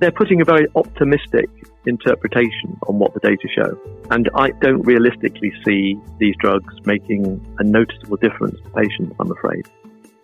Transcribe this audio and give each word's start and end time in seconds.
they're 0.00 0.12
putting 0.12 0.40
a 0.40 0.44
very 0.44 0.66
optimistic 0.76 1.48
interpretation 1.86 2.78
on 2.86 2.98
what 2.98 3.14
the 3.14 3.20
data 3.20 3.48
show. 3.54 3.78
And 4.10 4.30
I 4.34 4.50
don't 4.60 4.82
realistically 4.82 5.52
see 5.64 5.96
these 6.18 6.34
drugs 6.40 6.72
making 6.84 7.44
a 7.58 7.64
noticeable 7.64 8.16
difference 8.18 8.56
to 8.62 8.70
patients, 8.70 9.14
I'm 9.18 9.32
afraid. 9.32 9.66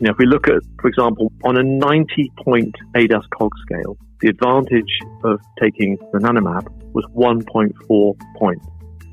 You 0.00 0.06
know, 0.06 0.10
if 0.10 0.18
we 0.18 0.26
look 0.26 0.48
at, 0.48 0.62
for 0.80 0.88
example, 0.88 1.32
on 1.44 1.56
a 1.56 1.62
90 1.62 2.32
point 2.44 2.74
ADAS 2.94 3.24
COG 3.36 3.52
scale, 3.62 3.96
the 4.20 4.28
advantage 4.28 4.98
of 5.24 5.40
taking 5.60 5.98
donanemab 6.12 6.68
was 6.92 7.04
1.4 7.16 8.14
points. 8.36 8.66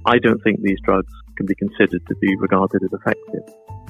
I 0.05 0.17
don't 0.19 0.41
think 0.43 0.61
these 0.61 0.79
drugs 0.83 1.11
can 1.37 1.45
be 1.45 1.55
considered 1.55 2.01
to 2.07 2.15
be 2.15 2.35
regarded 2.37 2.81
as 2.83 2.89
effective. 2.93 3.43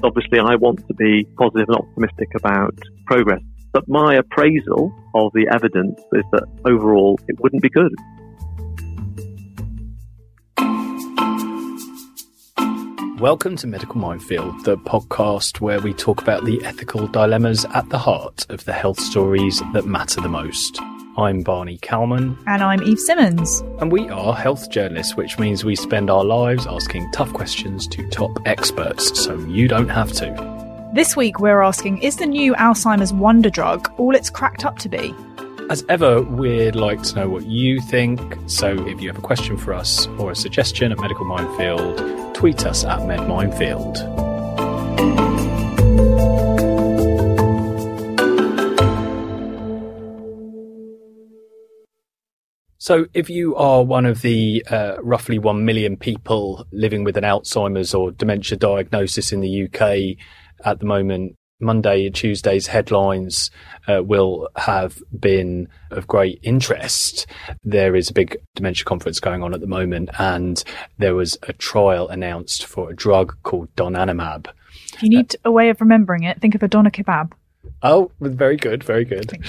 Obviously, 0.04 0.40
I 0.40 0.56
want 0.56 0.86
to 0.88 0.94
be 0.94 1.26
positive 1.38 1.70
and 1.70 1.78
optimistic 1.78 2.30
about 2.36 2.78
progress, 3.06 3.42
but 3.74 3.88
my 3.88 4.16
appraisal 4.16 4.94
of 5.16 5.32
the 5.34 5.48
evidence 5.52 6.00
is 6.14 6.24
that 6.32 6.46
overall 6.66 7.18
it 7.28 7.40
wouldn't 7.40 7.62
be 7.62 7.70
good. 7.70 7.94
Welcome 13.20 13.56
to 13.58 13.68
Medical 13.68 13.98
Minefield, 13.98 14.66
the 14.66 14.78
podcast 14.78 15.62
where 15.62 15.80
we 15.80 15.94
talk 15.94 16.22
about 16.22 16.44
the 16.44 16.64
ethical 16.66 17.08
dilemmas 17.08 17.66
at 17.74 17.88
the 17.90 18.00
heart 18.00 18.46
of 18.50 18.66
the 18.66 18.74
health 18.74 19.00
stories 19.00 19.62
that 19.74 19.86
matter 19.86 20.20
the 20.22 20.30
most. 20.30 20.80
I'm 21.18 21.44
Barney 21.44 21.78
Calman. 21.78 22.38
And 22.48 22.64
I'm 22.64 22.82
Eve 22.82 23.00
Simmons. 23.00 23.62
And 23.80 23.92
we 23.92 24.10
are 24.10 24.34
health 24.34 24.72
journalists, 24.72 25.16
which 25.16 25.38
means 25.38 25.64
we 25.64 25.76
spend 25.76 26.10
our 26.10 26.24
lives 26.24 26.66
asking 26.66 27.12
tough 27.12 27.32
questions 27.34 27.86
to 27.90 28.10
top 28.10 28.32
experts 28.46 29.24
so 29.24 29.38
you 29.42 29.68
don't 29.68 29.90
have 29.90 30.12
to. 30.14 30.61
This 30.94 31.16
week 31.16 31.40
we're 31.40 31.62
asking 31.62 32.00
Is 32.00 32.18
the 32.18 32.26
new 32.26 32.54
Alzheimer's 32.56 33.14
wonder 33.14 33.50
drug 33.50 33.90
all 33.98 34.14
it's 34.14 34.30
cracked 34.30 34.66
up 34.66 34.78
to 34.80 34.90
be? 34.90 35.16
As 35.70 35.86
ever, 35.88 36.22
we'd 36.22 36.76
like 36.76 37.02
to 37.04 37.16
know 37.16 37.30
what 37.30 37.46
you 37.46 37.80
think. 37.80 38.20
So 38.48 38.86
if 38.86 39.00
you 39.00 39.08
have 39.08 39.18
a 39.18 39.22
question 39.22 39.56
for 39.56 39.74
us 39.74 40.08
or 40.20 40.32
a 40.32 40.36
suggestion 40.36 40.92
at 40.92 41.00
Medical 41.00 41.24
Minefield, 41.24 42.36
tweet 42.36 42.66
us 42.66 42.84
at 42.84 43.00
MedMinefield. 43.00 44.22
So, 52.80 53.06
if 53.14 53.30
you 53.30 53.56
are 53.56 53.84
one 53.84 54.08
of 54.08 54.24
the 54.24 54.66
uh, 54.70 54.96
roughly 55.02 55.38
1 55.38 55.64
million 55.64 55.96
people 55.96 56.66
living 56.74 57.04
with 57.04 57.16
an 57.16 57.24
Alzheimer's 57.24 57.94
or 57.94 58.12
dementia 58.12 58.58
diagnosis 58.58 59.32
in 59.32 59.40
the 59.40 59.66
UK 59.66 60.18
at 60.66 60.80
the 60.80 60.86
moment, 60.86 61.36
Monday 61.62 62.08
and 62.08 62.16
Tuesday's 62.16 62.68
headlines 62.68 63.52
uh, 63.88 64.04
will 64.04 64.50
have 64.56 65.02
been 65.18 65.68
of 65.92 66.08
great 66.08 66.40
interest. 66.42 67.28
There 67.64 67.96
is 67.96 68.10
a 68.10 68.14
big 68.14 68.38
dementia 68.56 68.84
conference 68.86 69.20
going 69.20 69.44
on 69.44 69.54
at 69.54 69.62
the 69.62 69.68
moment, 69.68 70.10
and 70.18 70.64
there 70.98 71.16
was 71.16 71.38
a 71.44 71.54
trial 71.54 72.10
announced 72.10 72.66
for 72.66 72.90
a 72.90 72.96
drug 72.96 73.38
called 73.44 73.74
donanemab. 73.76 74.48
You 75.02 75.10
need 75.10 75.36
a 75.46 75.52
way 75.52 75.70
of 75.70 75.80
remembering 75.82 76.24
it, 76.24 76.42
think 76.42 76.56
of 76.56 76.64
a 76.64 76.68
doner 76.68 76.90
kebab. 76.90 77.34
Oh, 77.84 78.12
very 78.20 78.58
good, 78.58 78.84
very 78.84 79.06
good. 79.06 79.44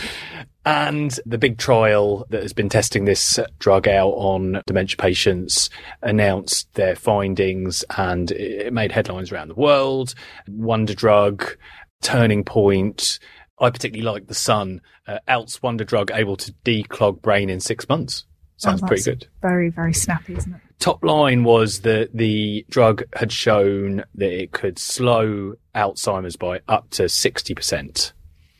And 0.64 1.18
the 1.26 1.38
big 1.38 1.58
trial 1.58 2.24
that 2.30 2.42
has 2.42 2.52
been 2.52 2.68
testing 2.68 3.04
this 3.04 3.38
drug 3.58 3.88
out 3.88 4.10
on 4.12 4.62
dementia 4.66 4.96
patients 4.96 5.70
announced 6.02 6.72
their 6.74 6.94
findings 6.94 7.84
and 7.96 8.30
it 8.30 8.72
made 8.72 8.92
headlines 8.92 9.32
around 9.32 9.48
the 9.48 9.54
world. 9.54 10.14
Wonder 10.48 10.94
drug 10.94 11.56
turning 12.00 12.44
point. 12.44 13.18
I 13.58 13.70
particularly 13.70 14.04
like 14.04 14.26
the 14.26 14.34
Sun. 14.34 14.80
Uh, 15.06 15.18
Wonder 15.62 15.84
Drug 15.84 16.10
able 16.12 16.36
to 16.36 16.52
declog 16.64 17.22
brain 17.22 17.48
in 17.50 17.60
six 17.60 17.88
months. 17.88 18.24
Sounds 18.56 18.82
Oh, 18.82 18.86
pretty 18.86 19.02
good. 19.02 19.26
Very, 19.40 19.70
very 19.70 19.94
snappy, 19.94 20.36
isn't 20.36 20.54
it? 20.54 20.60
Top 20.78 21.02
line 21.04 21.44
was 21.44 21.80
that 21.80 22.10
the 22.12 22.64
drug 22.70 23.02
had 23.14 23.30
shown 23.32 24.04
that 24.14 24.32
it 24.32 24.52
could 24.52 24.78
slow 24.78 25.54
Alzheimer's 25.74 26.36
by 26.36 26.60
up 26.68 26.90
to 26.90 27.04
60%, 27.04 28.12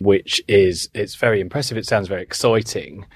which 0.02 0.42
is, 0.48 0.88
it's 0.94 1.14
very 1.14 1.40
impressive. 1.40 1.76
It 1.76 1.86
sounds 1.86 2.08
very 2.08 2.22
exciting. 2.22 3.06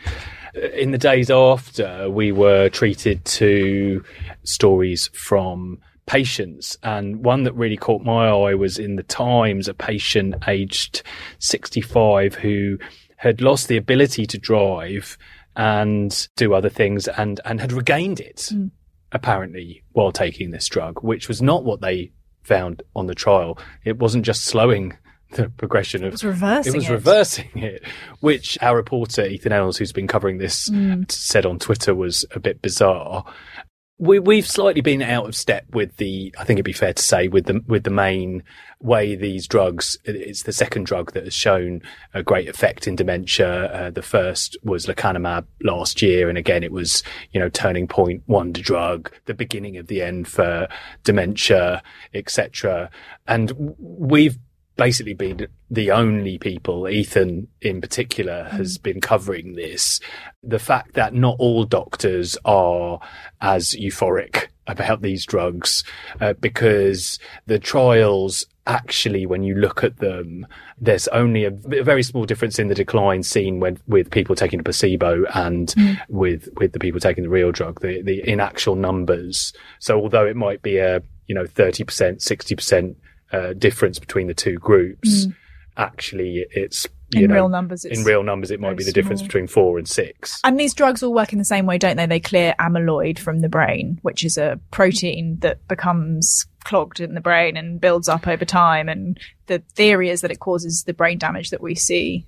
Uh, 0.56 0.68
in 0.70 0.90
the 0.90 0.98
days 0.98 1.30
after, 1.30 2.10
we 2.10 2.32
were 2.32 2.68
treated 2.68 3.24
to 3.24 4.04
stories 4.44 5.08
from 5.12 5.78
patients. 6.06 6.76
And 6.82 7.24
one 7.24 7.42
that 7.42 7.52
really 7.54 7.76
caught 7.76 8.02
my 8.02 8.28
eye 8.28 8.54
was 8.54 8.78
in 8.78 8.96
the 8.96 9.02
Times, 9.02 9.68
a 9.68 9.74
patient 9.74 10.36
aged 10.48 11.02
65 11.40 12.36
who 12.36 12.78
had 13.16 13.40
lost 13.40 13.68
the 13.68 13.76
ability 13.76 14.26
to 14.26 14.38
drive 14.38 15.18
and 15.56 16.28
do 16.36 16.54
other 16.54 16.68
things 16.68 17.08
and, 17.08 17.40
and 17.44 17.60
had 17.60 17.72
regained 17.72 18.20
it 18.20 18.48
hmm. 18.50 18.66
apparently 19.12 19.82
while 19.92 20.12
taking 20.12 20.50
this 20.50 20.68
drug, 20.68 21.02
which 21.02 21.28
was 21.28 21.42
not 21.42 21.64
what 21.64 21.80
they 21.80 22.12
found 22.42 22.82
on 22.94 23.06
the 23.06 23.14
trial. 23.14 23.58
It 23.84 23.98
wasn't 23.98 24.24
just 24.24 24.44
slowing 24.44 24.96
the 25.32 25.48
progression 25.50 26.02
of 26.04 26.08
It 26.08 26.12
was 26.12 26.24
reversing 26.24 26.72
it 26.74 26.76
was 26.76 26.88
it. 26.88 26.92
reversing 26.92 27.50
it, 27.56 27.82
which 28.20 28.56
our 28.62 28.76
reporter 28.76 29.24
Ethan 29.26 29.52
Ennals, 29.52 29.76
who's 29.78 29.92
been 29.92 30.06
covering 30.06 30.38
this, 30.38 30.68
Mm. 30.70 31.10
said 31.10 31.44
on 31.46 31.58
Twitter 31.58 31.94
was 31.94 32.24
a 32.32 32.40
bit 32.40 32.62
bizarre. 32.62 33.24
We, 33.98 34.18
we've 34.18 34.46
slightly 34.46 34.82
been 34.82 35.00
out 35.00 35.24
of 35.26 35.34
step 35.34 35.64
with 35.72 35.96
the, 35.96 36.34
I 36.38 36.44
think 36.44 36.58
it'd 36.58 36.66
be 36.66 36.74
fair 36.74 36.92
to 36.92 37.02
say, 37.02 37.28
with 37.28 37.46
the 37.46 37.62
with 37.66 37.84
the 37.84 37.90
main 37.90 38.42
way 38.78 39.16
these 39.16 39.46
drugs. 39.48 39.96
It's 40.04 40.42
the 40.42 40.52
second 40.52 40.84
drug 40.84 41.12
that 41.12 41.24
has 41.24 41.32
shown 41.32 41.80
a 42.12 42.22
great 42.22 42.46
effect 42.46 42.86
in 42.86 42.94
dementia. 42.94 43.64
Uh, 43.72 43.90
the 43.90 44.02
first 44.02 44.54
was 44.62 44.84
lecanemab 44.84 45.46
last 45.62 46.02
year, 46.02 46.28
and 46.28 46.36
again 46.36 46.62
it 46.62 46.72
was 46.72 47.02
you 47.32 47.40
know 47.40 47.48
turning 47.48 47.88
point 47.88 48.22
wonder 48.26 48.60
drug, 48.60 49.10
the 49.24 49.32
beginning 49.32 49.78
of 49.78 49.86
the 49.86 50.02
end 50.02 50.28
for 50.28 50.68
dementia, 51.04 51.82
etc. 52.12 52.90
And 53.26 53.50
we've 53.78 54.36
basically 54.76 55.14
been 55.14 55.48
the 55.70 55.90
only 55.90 56.38
people, 56.38 56.88
Ethan 56.88 57.48
in 57.60 57.80
particular, 57.80 58.44
has 58.52 58.78
been 58.78 59.00
covering 59.00 59.54
this. 59.54 60.00
The 60.42 60.58
fact 60.58 60.94
that 60.94 61.14
not 61.14 61.36
all 61.38 61.64
doctors 61.64 62.36
are 62.44 63.00
as 63.40 63.70
euphoric 63.70 64.48
about 64.66 65.02
these 65.02 65.24
drugs, 65.24 65.84
uh, 66.20 66.34
because 66.34 67.18
the 67.46 67.58
trials 67.58 68.44
actually, 68.66 69.26
when 69.26 69.42
you 69.42 69.54
look 69.54 69.84
at 69.84 69.98
them, 69.98 70.46
there's 70.78 71.08
only 71.08 71.44
a 71.44 71.50
very 71.50 72.02
small 72.02 72.24
difference 72.24 72.58
in 72.58 72.68
the 72.68 72.74
decline 72.74 73.22
seen 73.22 73.60
when 73.60 73.78
with 73.86 74.10
people 74.10 74.34
taking 74.34 74.60
a 74.60 74.64
placebo 74.64 75.24
and 75.34 75.74
with 76.08 76.48
with 76.56 76.72
the 76.72 76.80
people 76.80 77.00
taking 77.00 77.22
the 77.22 77.30
real 77.30 77.52
drug, 77.52 77.80
the 77.80 78.02
the 78.02 78.28
in 78.28 78.40
actual 78.40 78.74
numbers. 78.74 79.52
So 79.78 80.00
although 80.00 80.26
it 80.26 80.36
might 80.36 80.62
be 80.62 80.78
a 80.78 81.00
you 81.26 81.34
know 81.34 81.46
thirty 81.46 81.84
percent, 81.84 82.22
sixty 82.22 82.54
percent 82.56 82.96
uh, 83.32 83.52
difference 83.52 83.98
between 83.98 84.26
the 84.26 84.34
two 84.34 84.54
groups, 84.54 85.26
actually 85.76 86.46
it's 86.50 86.86
you 87.10 87.22
In 87.22 87.28
know, 87.28 87.34
real 87.34 87.48
numbers, 87.48 87.84
in 87.84 88.02
real 88.02 88.24
numbers, 88.24 88.50
it 88.50 88.58
might 88.58 88.76
be 88.76 88.82
the 88.82 88.92
difference 88.92 89.22
between 89.22 89.46
four 89.46 89.78
and 89.78 89.88
six. 89.88 90.40
And 90.42 90.58
these 90.58 90.74
drugs 90.74 91.02
all 91.02 91.14
work 91.14 91.32
in 91.32 91.38
the 91.38 91.44
same 91.44 91.64
way, 91.64 91.78
don't 91.78 91.96
they? 91.96 92.06
They 92.06 92.18
clear 92.18 92.54
amyloid 92.58 93.18
from 93.18 93.40
the 93.40 93.48
brain, 93.48 94.00
which 94.02 94.24
is 94.24 94.36
a 94.36 94.58
protein 94.72 95.38
that 95.40 95.66
becomes 95.68 96.46
clogged 96.64 96.98
in 96.98 97.14
the 97.14 97.20
brain 97.20 97.56
and 97.56 97.80
builds 97.80 98.08
up 98.08 98.26
over 98.26 98.44
time. 98.44 98.88
And 98.88 99.20
the 99.46 99.60
theory 99.74 100.10
is 100.10 100.20
that 100.22 100.32
it 100.32 100.40
causes 100.40 100.82
the 100.84 100.94
brain 100.94 101.18
damage 101.18 101.50
that 101.50 101.62
we 101.62 101.76
see. 101.76 102.26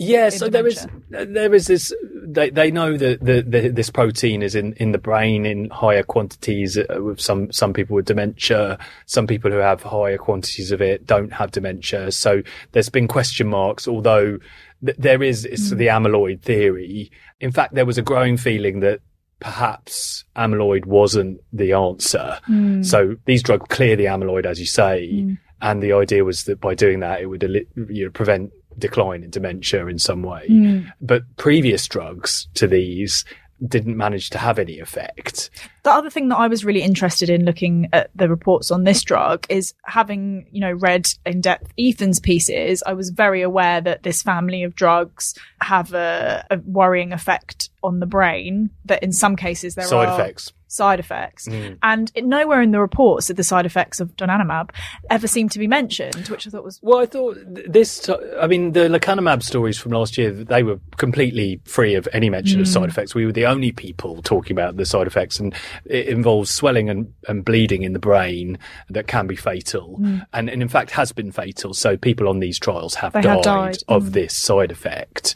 Yeah, 0.00 0.30
so 0.30 0.48
there 0.48 0.66
is 0.66 0.86
uh, 1.14 1.26
there 1.28 1.52
is 1.52 1.66
this. 1.66 1.92
They 2.26 2.48
they 2.48 2.70
know 2.70 2.96
that 2.96 3.20
the, 3.20 3.42
the 3.42 3.68
this 3.68 3.90
protein 3.90 4.42
is 4.42 4.54
in, 4.54 4.72
in 4.74 4.92
the 4.92 4.98
brain 4.98 5.44
in 5.44 5.68
higher 5.68 6.02
quantities. 6.02 6.78
uh, 6.78 7.02
With 7.02 7.20
some 7.20 7.52
some 7.52 7.74
people 7.74 7.96
with 7.96 8.06
dementia, 8.06 8.78
some 9.04 9.26
people 9.26 9.50
who 9.50 9.58
have 9.58 9.82
higher 9.82 10.16
quantities 10.16 10.72
of 10.72 10.80
it 10.80 11.04
don't 11.04 11.34
have 11.34 11.50
dementia. 11.50 12.12
So 12.12 12.42
there's 12.72 12.88
been 12.88 13.08
question 13.08 13.48
marks. 13.48 13.86
Although 13.86 14.38
th- 14.82 14.96
there 14.96 15.22
is 15.22 15.44
it's 15.44 15.70
mm. 15.70 15.76
the 15.76 15.88
amyloid 15.88 16.40
theory. 16.40 17.10
In 17.38 17.52
fact, 17.52 17.74
there 17.74 17.84
was 17.84 17.98
a 17.98 18.02
growing 18.02 18.38
feeling 18.38 18.80
that 18.80 19.00
perhaps 19.38 20.24
amyloid 20.34 20.86
wasn't 20.86 21.40
the 21.52 21.74
answer. 21.74 22.38
Mm. 22.48 22.86
So 22.86 23.16
these 23.26 23.42
drugs 23.42 23.66
clear 23.68 23.96
the 23.96 24.06
amyloid, 24.06 24.46
as 24.46 24.60
you 24.60 24.66
say, 24.66 25.10
mm. 25.12 25.38
and 25.60 25.82
the 25.82 25.92
idea 25.92 26.24
was 26.24 26.44
that 26.44 26.58
by 26.58 26.74
doing 26.74 27.00
that, 27.00 27.20
it 27.20 27.26
would 27.26 27.42
you 27.42 28.04
know, 28.06 28.10
prevent 28.10 28.50
decline 28.78 29.22
in 29.22 29.30
dementia 29.30 29.86
in 29.86 29.98
some 29.98 30.22
way. 30.22 30.46
Hmm. 30.46 30.80
But 31.00 31.22
previous 31.36 31.86
drugs 31.86 32.48
to 32.54 32.66
these 32.66 33.24
didn't 33.66 33.96
manage 33.96 34.30
to 34.30 34.38
have 34.38 34.58
any 34.58 34.78
effect. 34.78 35.50
The 35.82 35.92
other 35.92 36.10
thing 36.10 36.28
that 36.28 36.38
I 36.38 36.48
was 36.48 36.64
really 36.64 36.82
interested 36.82 37.28
in 37.28 37.44
looking 37.44 37.88
at 37.92 38.10
the 38.14 38.28
reports 38.28 38.70
on 38.70 38.84
this 38.84 39.02
drug 39.02 39.46
is 39.48 39.74
having, 39.84 40.46
you 40.50 40.60
know, 40.60 40.72
read 40.72 41.08
in 41.26 41.40
depth 41.40 41.72
Ethan's 41.78 42.20
pieces, 42.20 42.82
I 42.86 42.94
was 42.94 43.10
very 43.10 43.42
aware 43.42 43.80
that 43.80 44.02
this 44.02 44.22
family 44.22 44.62
of 44.62 44.74
drugs 44.74 45.34
have 45.60 45.92
a, 45.92 46.46
a 46.50 46.58
worrying 46.58 47.12
effect 47.12 47.68
on 47.82 48.00
the 48.00 48.06
brain, 48.06 48.70
that 48.86 49.02
in 49.02 49.12
some 49.12 49.36
cases 49.36 49.74
there 49.74 49.84
Side 49.84 50.08
are 50.08 50.16
Side 50.16 50.20
effects. 50.20 50.52
Side 50.70 51.00
effects. 51.00 51.48
Mm. 51.48 51.78
And 51.82 52.12
it, 52.14 52.24
nowhere 52.24 52.62
in 52.62 52.70
the 52.70 52.80
reports 52.80 53.26
did 53.26 53.36
the 53.36 53.44
side 53.44 53.66
effects 53.66 54.00
of 54.00 54.16
donanemab 54.16 54.70
ever 55.10 55.26
seem 55.26 55.48
to 55.50 55.58
be 55.58 55.66
mentioned, 55.66 56.28
which 56.28 56.46
I 56.46 56.50
thought 56.50 56.64
was. 56.64 56.78
Well, 56.82 56.98
I 56.98 57.06
thought 57.06 57.36
this, 57.46 58.08
I 58.40 58.46
mean, 58.46 58.72
the 58.72 58.88
lecanemab 58.88 59.42
stories 59.42 59.78
from 59.78 59.92
last 59.92 60.16
year, 60.16 60.30
they 60.30 60.62
were 60.62 60.78
completely 60.96 61.60
free 61.64 61.94
of 61.94 62.08
any 62.12 62.30
mention 62.30 62.58
mm. 62.58 62.62
of 62.62 62.68
side 62.68 62.88
effects. 62.88 63.14
We 63.14 63.26
were 63.26 63.32
the 63.32 63.46
only 63.46 63.72
people 63.72 64.22
talking 64.22 64.52
about 64.56 64.76
the 64.76 64.86
side 64.86 65.06
effects, 65.06 65.40
and 65.40 65.54
it 65.84 66.08
involves 66.08 66.50
swelling 66.50 66.88
and, 66.88 67.12
and 67.26 67.44
bleeding 67.44 67.82
in 67.82 67.92
the 67.92 67.98
brain 67.98 68.58
that 68.88 69.08
can 69.08 69.26
be 69.26 69.36
fatal, 69.36 69.98
mm. 70.00 70.24
and, 70.32 70.48
and 70.48 70.62
in 70.62 70.68
fact 70.68 70.92
has 70.92 71.10
been 71.12 71.32
fatal. 71.32 71.74
So 71.74 71.96
people 71.96 72.28
on 72.28 72.38
these 72.38 72.58
trials 72.58 72.94
have, 72.94 73.12
died, 73.12 73.24
have 73.24 73.42
died, 73.42 73.76
of 73.88 74.04
mm. 74.04 74.12
this 74.12 74.36
side 74.36 74.70
effect. 74.70 75.34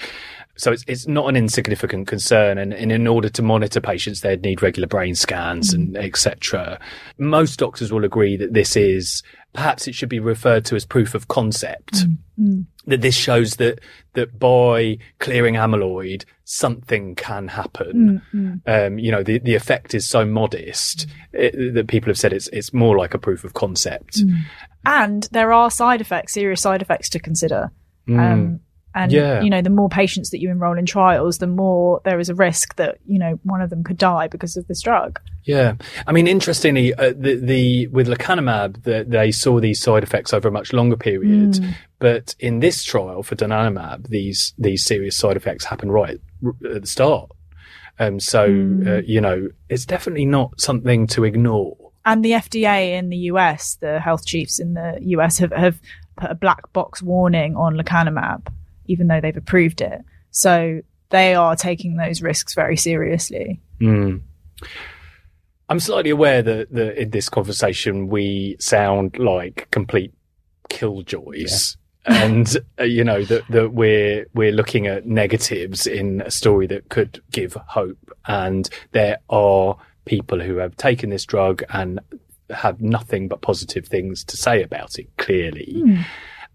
So 0.57 0.73
it's 0.73 0.85
it's 0.87 1.07
not 1.07 1.29
an 1.29 1.37
insignificant 1.37 2.07
concern, 2.07 2.59
and, 2.59 2.73
and 2.73 2.93
in 2.93 3.07
order 3.07 3.29
to 3.29 3.43
monitor 3.43 3.81
patients, 3.81 4.21
they'd 4.21 4.43
need 4.43 4.63
regular 4.63 4.87
brain 4.87 5.15
scans 5.15 5.73
mm. 5.73 5.75
and 5.75 5.97
etc. 5.97 6.79
Most 7.19 7.59
doctors 7.59 7.93
will 7.93 8.05
agree 8.05 8.37
that 8.37 8.55
this 8.55 8.77
is 8.77 9.23
perhaps 9.53 9.87
it 9.89 9.95
should 9.95 10.09
be 10.09 10.21
referred 10.21 10.65
to 10.67 10.77
as 10.77 10.85
proof 10.85 11.15
of 11.15 11.29
concept. 11.29 11.95
Mm. 11.95 12.17
Mm. 12.39 12.67
That 12.87 13.01
this 13.01 13.17
shows 13.17 13.57
that 13.57 13.81
that 14.13 14.39
by 14.39 14.99
clearing 15.19 15.55
amyloid, 15.55 16.25
something 16.45 17.15
can 17.15 17.49
happen. 17.49 18.23
Mm, 18.33 18.63
mm. 18.67 18.87
Um, 18.87 18.99
you 18.99 19.11
know, 19.11 19.23
the, 19.23 19.39
the 19.39 19.55
effect 19.55 19.95
is 19.95 20.07
so 20.07 20.25
modest 20.25 21.07
it, 21.33 21.75
that 21.75 21.89
people 21.89 22.11
have 22.11 22.19
said 22.19 22.33
it's 22.33 22.49
it's 22.49 22.75
more 22.75 22.97
like 22.97 23.15
a 23.15 23.19
proof 23.19 23.45
of 23.45 23.55
concept. 23.55 24.19
Mm. 24.19 24.37
And 24.87 25.29
there 25.33 25.53
are 25.53 25.71
side 25.71 26.01
effects, 26.01 26.35
serious 26.35 26.61
side 26.61 26.83
effects 26.83 27.09
to 27.11 27.19
consider. 27.19 27.71
Um, 28.07 28.61
and, 28.95 29.11
yeah. 29.11 29.43
you 29.43 29.51
know, 29.51 29.61
the 29.61 29.71
more 29.71 29.89
patients 29.89 30.31
that 30.31 30.41
you 30.41 30.51
enroll 30.51 30.79
in 30.79 30.87
trials, 30.87 31.39
the 31.39 31.49
more 31.49 32.01
there 32.05 32.21
is 32.21 32.29
a 32.29 32.35
risk 32.35 32.77
that, 32.77 32.99
you 33.07 33.19
know, 33.19 33.41
one 33.43 33.61
of 33.61 33.69
them 33.69 33.83
could 33.83 33.99
die 33.99 34.29
because 34.29 34.57
of 34.57 34.69
this 34.69 34.81
drug. 34.83 35.21
Yeah. 35.43 35.75
I 36.07 36.13
mean, 36.13 36.29
interestingly, 36.29 36.95
uh, 36.95 37.13
the, 37.17 37.35
the, 37.35 37.87
with 37.89 38.07
lecanemab, 38.07 38.85
the, 38.85 39.05
they 39.07 39.33
saw 39.33 39.59
these 39.59 39.81
side 39.81 40.05
effects 40.05 40.33
over 40.33 40.47
a 40.47 40.53
much 40.53 40.73
longer 40.73 40.97
period. 40.97 41.55
Mm. 41.55 41.75
But 41.99 42.37
in 42.39 42.61
this 42.61 42.85
trial 42.85 43.25
for 43.25 43.35
donanemab, 43.35 44.09
these, 44.09 44.55
these 44.59 44.85
serious 44.85 45.17
side 45.17 45.37
effects 45.37 45.65
happen 45.65 45.91
right 45.91 46.21
at 46.73 46.83
the 46.83 46.87
start. 46.87 47.33
Um, 47.99 48.21
so, 48.21 48.49
mm. 48.49 48.87
uh, 48.87 49.03
you 49.05 49.21
know, 49.21 49.49
it's 49.69 49.87
definitely 49.87 50.27
not 50.27 50.61
something 50.61 51.09
to 51.09 51.25
ignore. 51.25 51.77
And 52.05 52.25
the 52.25 52.33
FDA 52.33 52.97
in 52.97 53.09
the 53.09 53.17
US, 53.17 53.77
the 53.81 53.99
health 53.99 54.25
chiefs 54.25 54.61
in 54.61 54.75
the 54.75 54.99
US 55.01 55.39
have, 55.39 55.53
have 55.53 55.81
put 56.17 56.31
a 56.31 56.35
black 56.37 56.73
box 56.73 57.03
warning 57.03 57.57
on 57.57 57.75
lecanemab 57.75 58.47
even 58.87 59.09
though 59.09 59.21
they've 59.21 59.37
approved 59.37 59.81
it. 59.81 60.01
So 60.31 60.81
they 61.11 61.35
are 61.35 61.57
taking 61.57 61.97
those 61.97 62.23
risks 62.23 62.55
very 62.55 62.77
seriously. 62.77 63.61
Mm. 63.81 64.23
I'm 65.69 65.81
slightly 65.81 66.11
aware 66.11 66.43
that, 66.43 66.73
that, 66.73 67.01
in 67.01 67.11
this 67.11 67.29
conversation 67.29 68.09
we 68.09 68.57
sound 68.59 69.19
like 69.19 69.69
complete 69.71 70.13
killjoys. 70.69 71.77
Yeah. 71.77 71.81
and 72.23 72.59
uh, 72.79 72.85
you 72.85 73.03
know 73.03 73.25
that 73.25 73.49
that 73.49 73.73
we're 73.73 74.27
we're 74.35 74.53
looking 74.53 74.87
at 74.87 75.07
negatives 75.07 75.87
in 75.87 76.21
a 76.21 76.31
story 76.31 76.67
that 76.67 76.91
could 76.91 77.23
give 77.31 77.55
hope 77.67 78.13
and 78.27 78.69
there 78.93 79.17
are 79.31 79.79
people 80.05 80.39
who 80.39 80.57
have 80.57 80.77
taken 80.77 81.09
this 81.09 81.25
drug 81.25 81.63
and 81.73 81.99
have 82.51 82.79
nothing 82.83 83.27
but 83.27 83.41
positive 83.41 83.87
things 83.87 84.23
to 84.23 84.37
say 84.37 84.63
about 84.63 84.99
it 84.99 85.09
clearly 85.17 85.77
mm. 85.79 86.05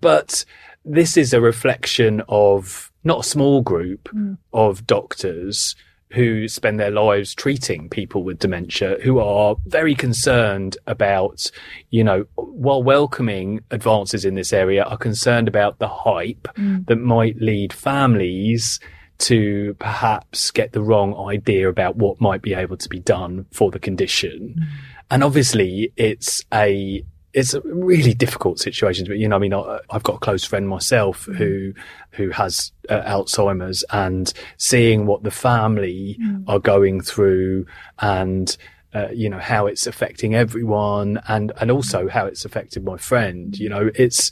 but 0.01 0.45
this 0.85 1.17
is 1.17 1.33
a 1.33 1.41
reflection 1.41 2.21
of 2.27 2.91
not 3.03 3.21
a 3.21 3.29
small 3.29 3.61
group 3.61 4.09
mm. 4.13 4.37
of 4.53 4.85
doctors 4.85 5.75
who 6.11 6.47
spend 6.47 6.79
their 6.79 6.89
lives 6.89 7.35
treating 7.35 7.87
people 7.87 8.23
with 8.23 8.39
dementia 8.39 8.97
who 9.03 9.19
are 9.19 9.55
very 9.67 9.93
concerned 9.93 10.75
about, 10.87 11.51
you 11.91 12.03
know, 12.03 12.25
while 12.35 12.81
welcoming 12.81 13.59
advances 13.69 14.25
in 14.25 14.33
this 14.33 14.51
area, 14.51 14.83
are 14.83 14.97
concerned 14.97 15.47
about 15.47 15.77
the 15.77 15.87
hype 15.87 16.47
mm. 16.55 16.85
that 16.87 16.95
might 16.95 17.39
lead 17.39 17.71
families 17.71 18.79
to 19.19 19.75
perhaps 19.79 20.49
get 20.49 20.71
the 20.71 20.81
wrong 20.81 21.13
idea 21.29 21.69
about 21.69 21.97
what 21.97 22.19
might 22.19 22.41
be 22.41 22.53
able 22.53 22.77
to 22.77 22.89
be 22.89 22.99
done 22.99 23.45
for 23.51 23.69
the 23.69 23.79
condition. 23.79 24.55
Mm. 24.57 24.63
And 25.11 25.23
obviously 25.23 25.91
it's 25.95 26.43
a 26.53 27.03
it's 27.33 27.53
a 27.53 27.61
really 27.61 28.13
difficult 28.13 28.59
situation. 28.59 29.05
But 29.07 29.19
you 29.19 29.27
know, 29.27 29.35
I 29.35 29.39
mean, 29.39 29.53
I, 29.53 29.79
have 29.91 30.03
got 30.03 30.15
a 30.15 30.19
close 30.19 30.43
friend 30.43 30.67
myself 30.67 31.25
mm. 31.25 31.35
who 31.35 31.73
who 32.11 32.29
has 32.31 32.71
uh, 32.89 33.01
Alzheimer's, 33.01 33.83
and 33.91 34.31
seeing 34.57 35.05
what 35.05 35.23
the 35.23 35.31
family 35.31 36.17
mm. 36.19 36.43
are 36.47 36.59
going 36.59 37.01
through, 37.01 37.65
and 37.99 38.55
uh, 38.93 39.09
you 39.13 39.29
know 39.29 39.39
how 39.39 39.67
it's 39.67 39.85
affecting 39.85 40.35
everyone, 40.35 41.21
and 41.27 41.51
and 41.59 41.71
also 41.71 42.07
how 42.07 42.25
it's 42.25 42.45
affected 42.45 42.83
my 42.83 42.97
friend. 42.97 43.57
You 43.57 43.69
know, 43.69 43.91
it's. 43.95 44.31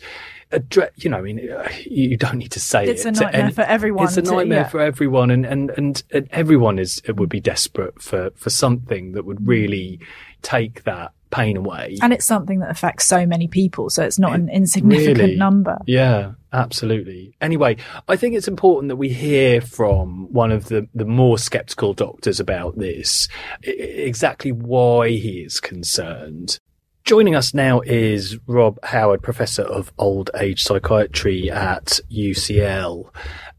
A 0.50 0.59
dre- 0.59 0.91
you 0.95 1.09
know, 1.09 1.17
I 1.17 1.21
mean, 1.21 1.51
uh, 1.51 1.67
you 1.81 2.15
don't 2.15 2.38
need 2.38 2.53
to 2.53 2.61
say 2.61 2.88
it's 2.88 3.03
it. 3.03 3.09
It's 3.09 3.19
a 3.19 3.23
nightmare 3.23 3.51
for 3.51 3.63
everyone. 3.63 4.05
It's 4.05 4.15
a 4.15 4.21
nightmare 4.21 4.59
yeah. 4.59 4.67
for 4.69 4.79
everyone, 4.79 5.29
and, 5.29 5.45
and 5.45 5.71
and 5.71 6.01
and 6.09 6.29
everyone 6.31 6.79
is 6.79 7.01
it 7.03 7.17
would 7.17 7.27
be 7.27 7.41
desperate 7.41 8.01
for 8.01 8.29
for 8.38 8.50
something 8.50 9.11
that 9.11 9.25
would 9.25 9.45
really 9.45 10.00
take 10.43 10.83
that 10.83 11.11
pain 11.38 11.56
away. 11.56 11.98
And 12.01 12.13
it's 12.13 12.25
something 12.25 12.60
that 12.60 12.72
affects 12.72 13.06
so 13.06 13.25
many 13.25 13.48
people, 13.48 13.89
so 13.89 14.04
it's 14.04 14.18
not 14.18 14.34
it 14.34 14.42
an 14.42 14.50
insignificant 14.50 15.19
really, 15.19 15.36
number. 15.36 15.78
Yeah, 15.86 16.31
absolutely. 16.51 17.36
Anyway, 17.39 17.78
I 18.07 18.16
think 18.16 18.36
it's 18.36 18.48
important 18.48 18.89
that 18.89 18.95
we 18.95 19.10
hear 19.10 19.62
from 19.62 20.31
one 20.34 20.51
of 20.51 20.66
the, 20.66 20.88
the 20.95 21.06
more 21.06 21.38
skeptical 21.38 21.94
doctors 21.94 22.39
about 22.39 22.78
this, 22.78 23.28
exactly 23.62 24.51
why 24.51 25.10
he 25.10 25.42
is 25.42 25.60
concerned. 25.60 26.60
Joining 27.04 27.36
us 27.36 27.54
now 27.54 27.80
is 27.81 28.38
Rob 28.48 28.80
Howard, 28.84 29.22
Professor 29.22 29.62
of 29.62 29.94
Old 29.98 30.30
Age 30.38 30.63
Psychiatry 30.63 31.50
at 31.50 32.01
UCL. 32.12 33.10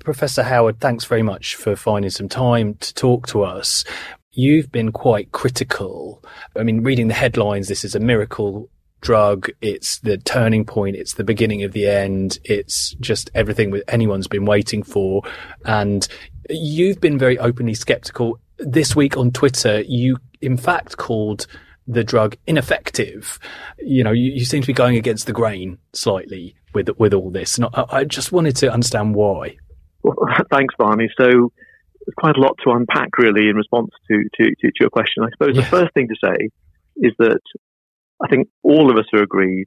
Professor 0.00 0.42
Howard, 0.42 0.80
thanks 0.80 1.04
very 1.04 1.22
much 1.22 1.54
for 1.54 1.76
finding 1.76 2.10
some 2.10 2.28
time 2.28 2.74
to 2.74 2.92
talk 2.92 3.26
to 3.28 3.42
us 3.42 3.84
you've 4.38 4.70
been 4.70 4.92
quite 4.92 5.32
critical. 5.32 6.22
I 6.56 6.62
mean, 6.62 6.84
reading 6.84 7.08
the 7.08 7.14
headlines, 7.14 7.66
this 7.66 7.84
is 7.84 7.96
a 7.96 8.00
miracle 8.00 8.70
drug. 9.00 9.50
It's 9.60 9.98
the 9.98 10.16
turning 10.16 10.64
point. 10.64 10.94
It's 10.94 11.14
the 11.14 11.24
beginning 11.24 11.64
of 11.64 11.72
the 11.72 11.88
end. 11.88 12.38
It's 12.44 12.92
just 13.00 13.30
everything 13.34 13.80
anyone's 13.88 14.28
been 14.28 14.44
waiting 14.44 14.84
for. 14.84 15.22
And 15.64 16.06
you've 16.48 17.00
been 17.00 17.18
very 17.18 17.36
openly 17.36 17.74
skeptical. 17.74 18.38
This 18.58 18.94
week 18.94 19.16
on 19.16 19.32
Twitter, 19.32 19.80
you 19.80 20.18
in 20.40 20.56
fact 20.56 20.98
called 20.98 21.48
the 21.88 22.04
drug 22.04 22.36
ineffective. 22.46 23.40
You 23.78 24.04
know, 24.04 24.12
you, 24.12 24.30
you 24.30 24.44
seem 24.44 24.62
to 24.62 24.68
be 24.68 24.72
going 24.72 24.96
against 24.96 25.26
the 25.26 25.32
grain 25.32 25.78
slightly 25.94 26.54
with 26.74 26.88
with 26.96 27.12
all 27.12 27.30
this. 27.30 27.58
And 27.58 27.66
I, 27.74 27.84
I 27.90 28.04
just 28.04 28.30
wanted 28.30 28.54
to 28.58 28.72
understand 28.72 29.16
why. 29.16 29.56
Well, 30.04 30.14
thanks, 30.52 30.76
Barney. 30.78 31.10
So 31.18 31.50
there's 32.08 32.14
quite 32.16 32.36
a 32.36 32.40
lot 32.40 32.56
to 32.64 32.70
unpack 32.70 33.18
really 33.18 33.50
in 33.50 33.56
response 33.56 33.90
to, 34.10 34.16
to, 34.36 34.44
to, 34.48 34.66
to 34.68 34.80
your 34.80 34.90
question. 34.90 35.24
I 35.24 35.28
suppose 35.30 35.54
yeah. 35.54 35.60
the 35.60 35.68
first 35.68 35.92
thing 35.92 36.08
to 36.08 36.16
say 36.24 36.48
is 36.96 37.12
that 37.18 37.40
I 38.24 38.28
think 38.28 38.48
all 38.62 38.90
of 38.90 38.96
us 38.96 39.04
are 39.12 39.22
agreed 39.22 39.66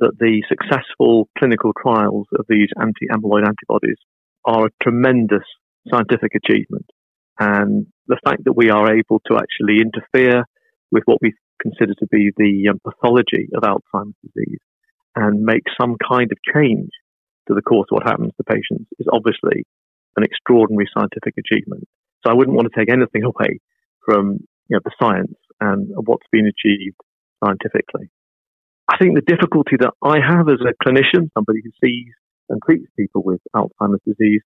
that 0.00 0.18
the 0.18 0.42
successful 0.48 1.28
clinical 1.38 1.72
trials 1.80 2.26
of 2.36 2.44
these 2.48 2.68
anti-amyloid 2.80 3.46
antibodies 3.46 3.98
are 4.44 4.66
a 4.66 4.70
tremendous 4.82 5.44
scientific 5.88 6.32
achievement. 6.34 6.86
And 7.38 7.86
the 8.08 8.18
fact 8.24 8.44
that 8.44 8.56
we 8.56 8.68
are 8.68 8.92
able 8.92 9.20
to 9.30 9.38
actually 9.38 9.80
interfere 9.80 10.44
with 10.90 11.04
what 11.06 11.22
we 11.22 11.34
consider 11.62 11.94
to 11.94 12.06
be 12.10 12.32
the 12.36 12.68
um, 12.70 12.80
pathology 12.84 13.48
of 13.54 13.62
Alzheimer's 13.62 14.14
disease 14.24 14.58
and 15.14 15.40
make 15.40 15.62
some 15.80 15.96
kind 16.02 16.30
of 16.32 16.38
change 16.52 16.90
to 17.46 17.54
the 17.54 17.62
course 17.62 17.86
of 17.92 17.96
what 17.96 18.08
happens 18.08 18.32
to 18.36 18.44
patients 18.44 18.90
is 18.98 19.06
obviously 19.12 19.64
an 20.16 20.24
extraordinary 20.24 20.88
scientific 20.92 21.34
achievement. 21.38 21.84
So 22.24 22.32
I 22.32 22.34
wouldn't 22.34 22.56
want 22.56 22.68
to 22.72 22.78
take 22.78 22.90
anything 22.90 23.24
away 23.30 23.60
from 24.04 24.38
you 24.68 24.76
know, 24.76 24.80
the 24.84 24.92
science 25.00 25.36
and 25.60 25.90
what's 25.94 26.26
been 26.32 26.46
achieved 26.46 26.96
scientifically. 27.44 28.10
I 28.88 28.98
think 28.98 29.14
the 29.14 29.26
difficulty 29.26 29.76
that 29.80 29.92
I 30.02 30.18
have 30.22 30.48
as 30.48 30.62
a 30.62 30.74
clinician, 30.84 31.30
somebody 31.34 31.60
who 31.64 31.70
sees 31.82 32.12
and 32.48 32.60
treats 32.64 32.86
people 32.96 33.22
with 33.24 33.40
Alzheimer's 33.54 34.02
disease, 34.06 34.42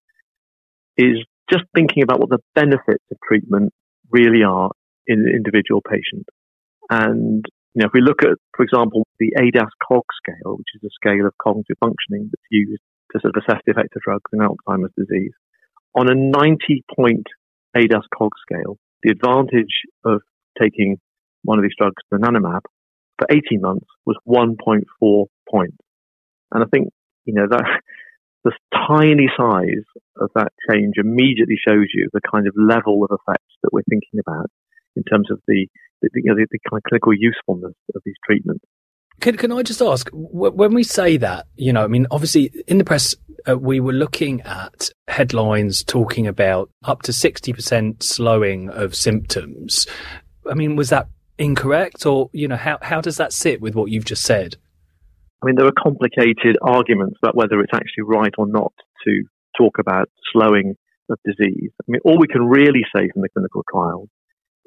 is 0.97 1.23
just 1.51 1.65
thinking 1.75 2.03
about 2.03 2.19
what 2.19 2.29
the 2.29 2.41
benefits 2.55 3.05
of 3.11 3.17
treatment 3.27 3.71
really 4.09 4.43
are 4.43 4.71
in 5.05 5.19
an 5.19 5.29
individual 5.29 5.81
patient. 5.81 6.25
And 6.89 7.45
you 7.73 7.81
know, 7.81 7.87
if 7.87 7.93
we 7.93 8.01
look 8.01 8.23
at, 8.23 8.35
for 8.55 8.63
example, 8.63 9.07
the 9.19 9.31
ADAS-Cog 9.37 10.03
scale, 10.19 10.57
which 10.57 10.75
is 10.75 10.83
a 10.83 10.91
scale 10.91 11.25
of 11.25 11.37
cognitive 11.41 11.77
functioning 11.79 12.29
that's 12.29 12.49
used 12.51 12.81
to 13.13 13.19
sort 13.21 13.35
of 13.35 13.43
assess 13.43 13.61
the 13.65 13.71
effect 13.71 13.95
of 13.95 14.01
drugs 14.01 14.27
in 14.33 14.39
Alzheimer's 14.39 14.91
disease, 14.97 15.31
on 15.95 16.09
a 16.09 16.15
90 16.15 16.83
point 16.95 17.27
ADAS 17.75 18.03
cog 18.17 18.31
scale, 18.41 18.77
the 19.03 19.11
advantage 19.11 19.83
of 20.05 20.21
taking 20.59 20.97
one 21.43 21.57
of 21.57 21.63
these 21.63 21.75
drugs, 21.77 21.95
the 22.11 22.17
donanemab, 22.17 22.61
for 23.17 23.27
18 23.29 23.61
months 23.61 23.87
was 24.05 24.17
1.4 24.27 25.25
points. 25.49 25.77
And 26.51 26.63
I 26.63 26.67
think, 26.71 26.89
you 27.25 27.33
know, 27.33 27.47
that 27.49 27.63
the 28.43 28.51
tiny 28.73 29.27
size 29.37 29.85
of 30.17 30.29
that 30.35 30.51
change 30.69 30.95
immediately 30.97 31.57
shows 31.67 31.87
you 31.93 32.09
the 32.13 32.21
kind 32.31 32.47
of 32.47 32.53
level 32.57 33.03
of 33.03 33.11
effects 33.11 33.53
that 33.63 33.69
we're 33.71 33.83
thinking 33.89 34.19
about 34.19 34.49
in 34.95 35.03
terms 35.03 35.29
of 35.31 35.39
the 35.47 35.67
the, 36.01 36.09
you 36.15 36.31
know, 36.31 36.35
the, 36.35 36.47
the 36.49 36.59
kind 36.69 36.79
of 36.79 36.83
clinical 36.89 37.13
usefulness 37.13 37.75
of 37.95 38.01
these 38.03 38.15
treatments. 38.25 38.65
Can, 39.19 39.37
can 39.37 39.51
I 39.51 39.61
just 39.61 39.81
ask, 39.83 40.09
when 40.11 40.73
we 40.73 40.83
say 40.83 41.17
that, 41.17 41.45
you 41.55 41.71
know, 41.71 41.83
I 41.83 41.87
mean, 41.87 42.07
obviously 42.09 42.51
in 42.67 42.79
the 42.79 42.83
press, 42.83 43.15
uh, 43.47 43.57
we 43.57 43.79
were 43.79 43.93
looking 43.93 44.41
at 44.41 44.89
headlines 45.07 45.83
talking 45.83 46.27
about 46.27 46.69
up 46.83 47.01
to 47.03 47.11
60% 47.11 48.03
slowing 48.03 48.69
of 48.69 48.95
symptoms. 48.95 49.87
I 50.49 50.53
mean, 50.53 50.75
was 50.75 50.89
that 50.89 51.07
incorrect 51.37 52.05
or, 52.05 52.29
you 52.33 52.47
know, 52.47 52.57
how, 52.57 52.77
how 52.81 53.01
does 53.01 53.17
that 53.17 53.33
sit 53.33 53.61
with 53.61 53.75
what 53.75 53.91
you've 53.91 54.05
just 54.05 54.23
said? 54.23 54.55
I 55.41 55.47
mean, 55.47 55.55
there 55.55 55.65
are 55.65 55.73
complicated 55.83 56.57
arguments 56.61 57.17
about 57.21 57.35
whether 57.35 57.59
it's 57.61 57.73
actually 57.73 58.03
right 58.05 58.33
or 58.37 58.47
not 58.47 58.73
to 59.05 59.23
talk 59.57 59.79
about 59.79 60.09
slowing 60.31 60.75
of 61.09 61.17
disease. 61.25 61.71
I 61.81 61.85
mean, 61.87 62.01
all 62.05 62.19
we 62.19 62.27
can 62.27 62.45
really 62.45 62.83
say 62.95 63.09
from 63.11 63.21
the 63.21 63.29
clinical 63.29 63.63
trials 63.69 64.09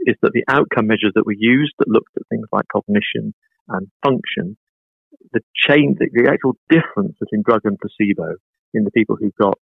is 0.01 0.17
that 0.23 0.33
the 0.33 0.45
outcome 0.49 0.89
measures 0.89 1.13
that 1.15 1.27
were 1.27 1.37
used 1.37 1.75
that 1.79 1.89
looked 1.89 2.17
at 2.17 2.27
things 2.29 2.47
like 2.53 2.67
cognition 2.73 3.35
and 3.69 3.89
function, 4.05 4.57
the 5.33 5.41
change, 5.55 5.97
the 5.99 6.29
actual 6.29 6.57
difference 6.69 7.17
between 7.21 7.43
drug 7.47 7.63
and 7.65 7.79
placebo 7.79 8.35
in 8.75 8.85
the 8.85 8.91
people 8.91 9.17
who 9.19 9.31
got, 9.41 9.59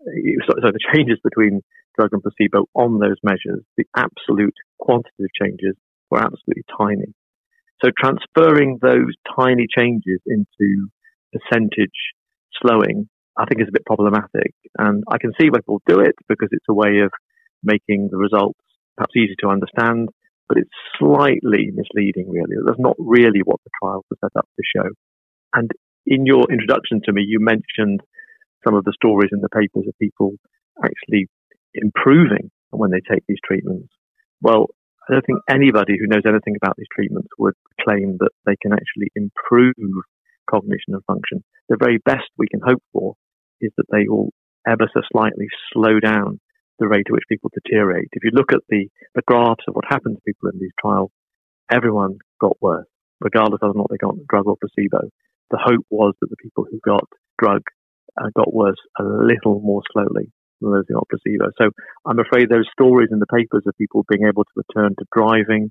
uh, 0.00 0.12
so, 0.46 0.54
so 0.62 0.68
the 0.72 0.84
changes 0.94 1.18
between 1.22 1.60
drug 1.98 2.10
and 2.12 2.22
placebo 2.22 2.66
on 2.74 2.98
those 2.98 3.18
measures, 3.22 3.62
the 3.76 3.84
absolute 3.96 4.54
quantitative 4.78 5.32
changes 5.40 5.76
were 6.10 6.20
absolutely 6.20 6.64
tiny. 6.78 7.12
So 7.84 7.90
transferring 7.98 8.78
those 8.80 9.12
tiny 9.36 9.66
changes 9.76 10.20
into 10.26 10.88
percentage 11.32 11.98
slowing, 12.62 13.08
I 13.36 13.44
think 13.46 13.60
is 13.60 13.68
a 13.68 13.72
bit 13.72 13.86
problematic. 13.86 14.54
And 14.78 15.02
I 15.10 15.18
can 15.18 15.32
see 15.40 15.50
why 15.50 15.58
people 15.58 15.82
do 15.86 16.00
it 16.00 16.14
because 16.28 16.48
it's 16.52 16.66
a 16.68 16.74
way 16.74 17.00
of 17.04 17.10
making 17.62 18.08
the 18.10 18.18
results 18.18 18.58
perhaps 18.96 19.16
easy 19.16 19.34
to 19.40 19.48
understand, 19.48 20.10
but 20.48 20.58
it's 20.58 20.70
slightly 20.98 21.72
misleading, 21.72 22.28
really. 22.28 22.60
That's 22.64 22.78
not 22.78 22.96
really 22.98 23.40
what 23.44 23.60
the 23.64 23.70
trials 23.80 24.04
are 24.12 24.28
set 24.28 24.38
up 24.38 24.46
to 24.46 24.62
show. 24.76 24.88
And 25.54 25.70
in 26.06 26.26
your 26.26 26.46
introduction 26.50 27.00
to 27.04 27.12
me, 27.12 27.24
you 27.26 27.38
mentioned 27.40 28.00
some 28.64 28.74
of 28.74 28.84
the 28.84 28.92
stories 28.94 29.30
in 29.32 29.40
the 29.40 29.48
papers 29.48 29.84
of 29.88 29.94
people 30.00 30.34
actually 30.82 31.28
improving 31.74 32.50
when 32.70 32.90
they 32.90 33.00
take 33.10 33.22
these 33.28 33.40
treatments. 33.44 33.88
Well, 34.40 34.66
I 35.08 35.14
don't 35.14 35.26
think 35.26 35.40
anybody 35.48 35.98
who 35.98 36.06
knows 36.06 36.22
anything 36.26 36.56
about 36.56 36.76
these 36.76 36.90
treatments 36.94 37.28
would 37.38 37.54
claim 37.80 38.18
that 38.20 38.30
they 38.46 38.56
can 38.62 38.72
actually 38.72 39.10
improve 39.16 39.74
cognition 40.48 40.94
and 40.94 41.04
function. 41.04 41.44
The 41.68 41.76
very 41.78 41.98
best 42.04 42.28
we 42.38 42.46
can 42.48 42.60
hope 42.64 42.82
for 42.92 43.14
is 43.60 43.72
that 43.76 43.86
they 43.90 44.06
will 44.08 44.30
ever 44.66 44.88
so 44.94 45.00
slightly 45.12 45.46
slow 45.72 45.98
down 45.98 46.40
the 46.78 46.88
rate 46.88 47.06
at 47.06 47.12
which 47.12 47.28
people 47.28 47.50
deteriorate. 47.52 48.08
If 48.12 48.24
you 48.24 48.30
look 48.32 48.52
at 48.52 48.62
the, 48.68 48.88
the 49.14 49.22
graphs 49.26 49.64
of 49.68 49.74
what 49.74 49.84
happened 49.88 50.16
to 50.16 50.22
people 50.26 50.50
in 50.50 50.58
these 50.58 50.74
trials, 50.80 51.10
everyone 51.70 52.18
got 52.40 52.56
worse, 52.60 52.86
regardless 53.20 53.60
of 53.62 53.68
whether 53.68 53.78
or 53.78 53.82
not 53.82 53.90
they 53.90 53.98
got 53.98 54.14
drug 54.28 54.46
or 54.46 54.56
placebo. 54.56 55.10
The 55.50 55.62
hope 55.62 55.84
was 55.90 56.14
that 56.20 56.30
the 56.30 56.42
people 56.42 56.64
who 56.70 56.80
got 56.84 57.04
drug 57.38 57.62
uh, 58.20 58.28
got 58.36 58.52
worse 58.52 58.80
a 58.98 59.04
little 59.04 59.60
more 59.60 59.82
slowly 59.92 60.32
than 60.60 60.72
those 60.72 60.84
got 60.92 61.08
placebo. 61.08 61.50
So 61.58 61.70
I'm 62.06 62.18
afraid 62.18 62.48
those 62.48 62.68
stories 62.72 63.08
in 63.10 63.18
the 63.18 63.26
papers 63.26 63.64
of 63.66 63.74
people 63.76 64.04
being 64.08 64.26
able 64.26 64.44
to 64.44 64.54
return 64.56 64.94
to 64.98 65.04
driving 65.14 65.70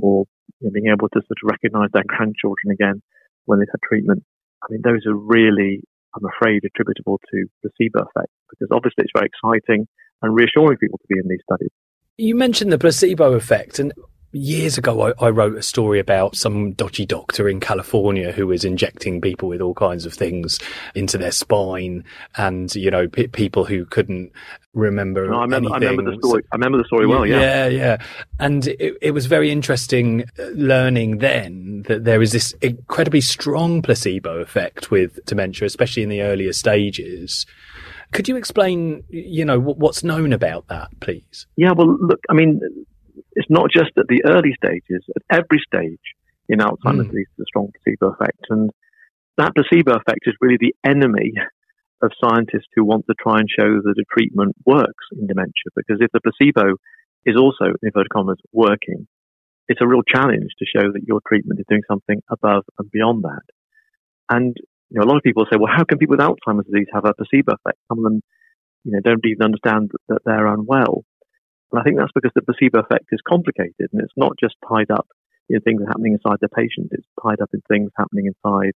or 0.00 0.24
you 0.60 0.68
know, 0.68 0.72
being 0.72 0.92
able 0.92 1.08
to 1.08 1.20
sort 1.20 1.38
of 1.42 1.50
recognize 1.50 1.90
their 1.92 2.04
grandchildren 2.06 2.72
again 2.72 3.02
when 3.44 3.58
they've 3.58 3.72
had 3.72 3.80
treatment. 3.86 4.24
I 4.62 4.66
mean, 4.70 4.80
those 4.84 5.06
are 5.06 5.14
really, 5.14 5.80
I'm 6.14 6.24
afraid, 6.24 6.62
attributable 6.64 7.20
to 7.32 7.46
placebo 7.62 8.06
effect 8.08 8.32
because 8.50 8.68
obviously 8.72 9.04
it's 9.04 9.12
very 9.14 9.28
exciting 9.28 9.86
and 10.22 10.34
reassuring 10.34 10.76
people 10.78 10.98
to 10.98 11.08
be 11.08 11.18
in 11.18 11.28
these 11.28 11.40
studies. 11.44 11.70
You 12.18 12.34
mentioned 12.34 12.70
the 12.70 12.78
placebo 12.78 13.32
effect, 13.32 13.78
and 13.78 13.94
years 14.32 14.78
ago 14.78 15.08
I, 15.08 15.26
I, 15.26 15.30
wrote 15.30 15.56
a 15.56 15.62
story 15.62 15.98
about 15.98 16.36
some 16.36 16.72
dodgy 16.72 17.04
doctor 17.04 17.48
in 17.48 17.60
California 17.60 18.32
who 18.32 18.46
was 18.46 18.64
injecting 18.64 19.20
people 19.20 19.48
with 19.48 19.60
all 19.60 19.74
kinds 19.74 20.06
of 20.06 20.14
things 20.14 20.58
into 20.94 21.18
their 21.18 21.32
spine, 21.32 22.04
and 22.36 22.74
you 22.74 22.90
know 22.90 23.08
p- 23.08 23.28
people 23.28 23.64
who 23.64 23.84
couldn't 23.86 24.32
remember. 24.74 25.28
No, 25.28 25.38
I 25.38 25.42
remember, 25.42 25.72
I 25.72 25.78
remember 25.78 26.10
the 26.10 26.18
story. 26.18 26.44
I 26.52 26.56
remember 26.56 26.78
the 26.78 26.84
story 26.84 27.06
well. 27.06 27.26
Yeah, 27.26 27.40
yeah, 27.40 27.66
yeah. 27.68 27.96
And 28.38 28.66
it, 28.68 28.96
it 29.00 29.10
was 29.12 29.26
very 29.26 29.50
interesting 29.50 30.24
uh, 30.38 30.44
learning 30.54 31.18
then 31.18 31.84
that 31.88 32.04
there 32.04 32.22
is 32.22 32.32
this 32.32 32.52
incredibly 32.60 33.20
strong 33.20 33.82
placebo 33.82 34.38
effect 34.38 34.90
with 34.90 35.24
dementia, 35.24 35.66
especially 35.66 36.02
in 36.02 36.08
the 36.08 36.22
earlier 36.22 36.52
stages. 36.52 37.46
Could 38.12 38.28
you 38.28 38.36
explain, 38.36 39.04
you 39.08 39.44
know, 39.44 39.60
what's 39.60 40.02
known 40.02 40.32
about 40.32 40.66
that, 40.66 40.88
please? 40.98 41.46
Yeah, 41.56 41.70
well, 41.72 41.96
look, 41.96 42.18
I 42.28 42.34
mean, 42.34 42.60
it's 43.40 43.48
not 43.48 43.72
just 43.72 43.96
at 43.96 44.04
the 44.06 44.20
early 44.28 44.52
stages, 44.52 45.00
at 45.16 45.24
every 45.32 45.64
stage 45.64 46.04
in 46.50 46.58
Alzheimer's 46.58 47.08
mm. 47.08 47.10
disease, 47.10 47.32
there's 47.32 47.48
a 47.48 47.52
strong 47.52 47.72
placebo 47.72 48.12
effect. 48.12 48.44
And 48.50 48.68
that 49.38 49.56
placebo 49.56 49.96
effect 49.96 50.28
is 50.28 50.36
really 50.42 50.58
the 50.60 50.76
enemy 50.84 51.32
of 52.02 52.12
scientists 52.20 52.68
who 52.76 52.84
want 52.84 53.06
to 53.08 53.14
try 53.16 53.40
and 53.40 53.48
show 53.48 53.80
that 53.80 53.96
a 53.96 54.04
treatment 54.12 54.54
works 54.66 55.08
in 55.16 55.26
dementia. 55.26 55.72
Because 55.74 56.04
if 56.04 56.12
the 56.12 56.20
placebo 56.20 56.76
is 57.24 57.36
also, 57.40 57.72
in 57.80 57.88
inverted 57.88 58.12
commas, 58.12 58.36
working, 58.52 59.08
it's 59.68 59.80
a 59.80 59.88
real 59.88 60.04
challenge 60.04 60.52
to 60.58 60.66
show 60.68 60.92
that 60.92 61.08
your 61.08 61.20
treatment 61.26 61.60
is 61.60 61.66
doing 61.68 61.82
something 61.88 62.20
above 62.30 62.64
and 62.78 62.90
beyond 62.90 63.24
that. 63.24 63.46
And 64.28 64.54
you 64.90 64.98
know, 65.00 65.06
a 65.06 65.08
lot 65.08 65.16
of 65.16 65.22
people 65.22 65.46
say, 65.50 65.56
well, 65.56 65.72
how 65.74 65.84
can 65.84 65.96
people 65.96 66.16
with 66.18 66.26
Alzheimer's 66.26 66.66
disease 66.66 66.88
have 66.92 67.06
a 67.06 67.14
placebo 67.14 67.54
effect? 67.56 67.78
Some 67.88 67.98
of 67.98 68.04
them, 68.04 68.20
you 68.84 68.92
know, 68.92 69.00
don't 69.00 69.24
even 69.24 69.44
understand 69.44 69.92
that 70.08 70.20
they're 70.26 70.46
unwell. 70.46 71.04
And 71.72 71.80
I 71.80 71.84
think 71.84 71.98
that's 71.98 72.14
because 72.14 72.32
the 72.34 72.42
placebo 72.42 72.80
effect 72.80 73.06
is 73.12 73.20
complicated 73.26 73.88
and 73.92 74.02
it's 74.02 74.16
not 74.16 74.32
just 74.42 74.56
tied 74.66 74.90
up 74.90 75.06
in 75.48 75.60
things 75.60 75.82
happening 75.86 76.18
inside 76.18 76.38
the 76.40 76.48
patient. 76.48 76.90
It's 76.90 77.06
tied 77.22 77.40
up 77.40 77.50
in 77.54 77.60
things 77.68 77.90
happening 77.96 78.26
inside 78.26 78.72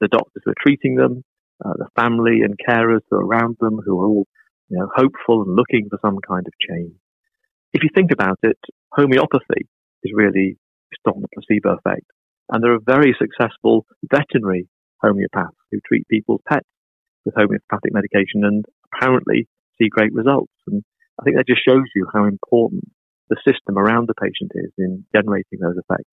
the 0.00 0.08
doctors 0.08 0.42
who 0.44 0.52
are 0.52 0.62
treating 0.62 0.96
them, 0.96 1.24
uh, 1.64 1.74
the 1.76 1.88
family 1.96 2.40
and 2.42 2.56
carers 2.56 3.00
who 3.10 3.16
are 3.16 3.26
around 3.26 3.56
them, 3.60 3.80
who 3.84 4.00
are 4.00 4.06
all, 4.06 4.26
you 4.68 4.78
know, 4.78 4.88
hopeful 4.94 5.42
and 5.42 5.56
looking 5.56 5.88
for 5.88 5.98
some 6.04 6.18
kind 6.26 6.46
of 6.46 6.52
change. 6.60 6.94
If 7.72 7.82
you 7.82 7.88
think 7.94 8.12
about 8.12 8.38
it, 8.42 8.58
homeopathy 8.92 9.68
is 10.02 10.12
really 10.14 10.56
based 10.90 11.14
on 11.14 11.22
the 11.22 11.28
placebo 11.32 11.76
effect. 11.78 12.06
And 12.50 12.62
there 12.62 12.74
are 12.74 12.84
very 12.84 13.16
successful 13.18 13.86
veterinary 14.10 14.68
homeopaths 15.02 15.56
who 15.70 15.80
treat 15.86 16.06
people's 16.08 16.42
pets 16.48 16.68
with 17.24 17.34
homeopathic 17.36 17.92
medication 17.92 18.44
and 18.44 18.64
apparently 18.92 19.48
see 19.80 19.88
great 19.88 20.12
results. 20.12 20.52
And 20.66 20.82
I 21.20 21.24
think 21.24 21.36
that 21.36 21.46
just 21.46 21.64
shows 21.66 21.84
you 21.94 22.06
how 22.12 22.24
important 22.24 22.84
the 23.28 23.36
system 23.46 23.78
around 23.78 24.08
the 24.08 24.14
patient 24.14 24.52
is 24.54 24.72
in 24.78 25.04
generating 25.14 25.58
those 25.60 25.76
effects. 25.76 26.08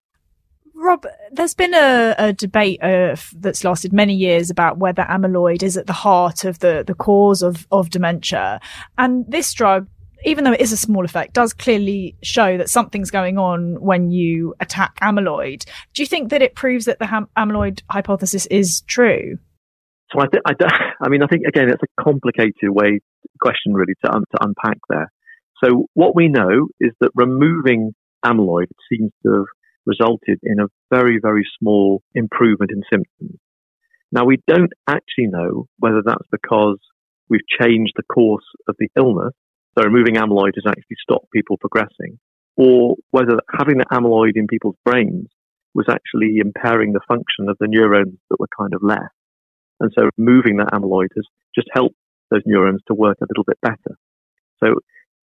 Rob, 0.75 1.05
there's 1.31 1.53
been 1.53 1.73
a, 1.73 2.15
a 2.17 2.33
debate 2.33 2.81
uh, 2.81 3.15
that's 3.35 3.65
lasted 3.65 3.91
many 3.91 4.13
years 4.13 4.49
about 4.49 4.77
whether 4.77 5.03
amyloid 5.03 5.61
is 5.61 5.75
at 5.75 5.87
the 5.87 5.93
heart 5.93 6.45
of 6.45 6.59
the, 6.59 6.85
the 6.87 6.93
cause 6.93 7.41
of, 7.41 7.67
of 7.71 7.89
dementia. 7.89 8.61
And 8.97 9.25
this 9.27 9.53
drug 9.53 9.87
even 10.25 10.43
though 10.43 10.53
it 10.53 10.61
is 10.61 10.71
a 10.71 10.77
small 10.77 11.05
effect, 11.05 11.33
does 11.33 11.53
clearly 11.53 12.15
show 12.21 12.57
that 12.57 12.69
something's 12.69 13.11
going 13.11 13.37
on 13.37 13.79
when 13.79 14.11
you 14.11 14.53
attack 14.59 14.99
amyloid. 14.99 15.65
Do 15.93 16.01
you 16.01 16.05
think 16.05 16.29
that 16.29 16.41
it 16.41 16.55
proves 16.55 16.85
that 16.85 16.99
the 16.99 17.05
amyloid 17.37 17.81
hypothesis 17.89 18.45
is 18.47 18.81
true? 18.81 19.37
So 20.11 20.19
I, 20.21 20.25
th- 20.27 20.43
I, 20.45 20.53
I 21.05 21.09
mean, 21.09 21.23
I 21.23 21.27
think 21.27 21.43
again, 21.47 21.69
it's 21.69 21.83
a 21.83 22.03
complicated 22.03 22.69
way 22.69 22.99
question 23.41 23.73
really 23.73 23.95
to, 24.05 24.13
un- 24.13 24.25
to 24.31 24.37
unpack 24.41 24.77
there. 24.89 25.11
So 25.63 25.87
what 25.93 26.15
we 26.15 26.27
know 26.27 26.67
is 26.79 26.91
that 27.01 27.11
removing 27.15 27.93
amyloid 28.25 28.67
seems 28.91 29.11
to 29.23 29.33
have 29.33 29.45
resulted 29.85 30.39
in 30.43 30.59
a 30.59 30.67
very, 30.89 31.19
very 31.21 31.45
small 31.59 32.01
improvement 32.13 32.71
in 32.71 32.81
symptoms. 32.91 33.39
Now 34.11 34.25
we 34.25 34.37
don't 34.47 34.71
actually 34.87 35.27
know 35.27 35.67
whether 35.77 36.01
that's 36.05 36.27
because 36.31 36.79
we've 37.29 37.41
changed 37.61 37.93
the 37.95 38.03
course 38.03 38.45
of 38.67 38.75
the 38.79 38.89
illness 38.97 39.33
so 39.79 39.85
removing 39.85 40.15
amyloid 40.15 40.55
has 40.55 40.65
actually 40.67 40.97
stopped 41.01 41.31
people 41.31 41.57
progressing, 41.57 42.19
or 42.57 42.95
whether 43.11 43.39
having 43.57 43.77
the 43.77 43.85
amyloid 43.91 44.33
in 44.35 44.47
people's 44.47 44.75
brains 44.83 45.27
was 45.73 45.85
actually 45.89 46.37
impairing 46.37 46.93
the 46.93 47.01
function 47.07 47.47
of 47.47 47.57
the 47.59 47.67
neurons 47.67 48.17
that 48.29 48.39
were 48.39 48.49
kind 48.57 48.73
of 48.73 48.81
left. 48.83 49.13
And 49.79 49.91
so 49.97 50.09
removing 50.17 50.57
that 50.57 50.71
amyloid 50.73 51.09
has 51.15 51.25
just 51.55 51.67
helped 51.73 51.95
those 52.31 52.43
neurons 52.45 52.81
to 52.87 52.93
work 52.93 53.17
a 53.21 53.25
little 53.29 53.43
bit 53.45 53.57
better. 53.61 53.97
So 54.63 54.75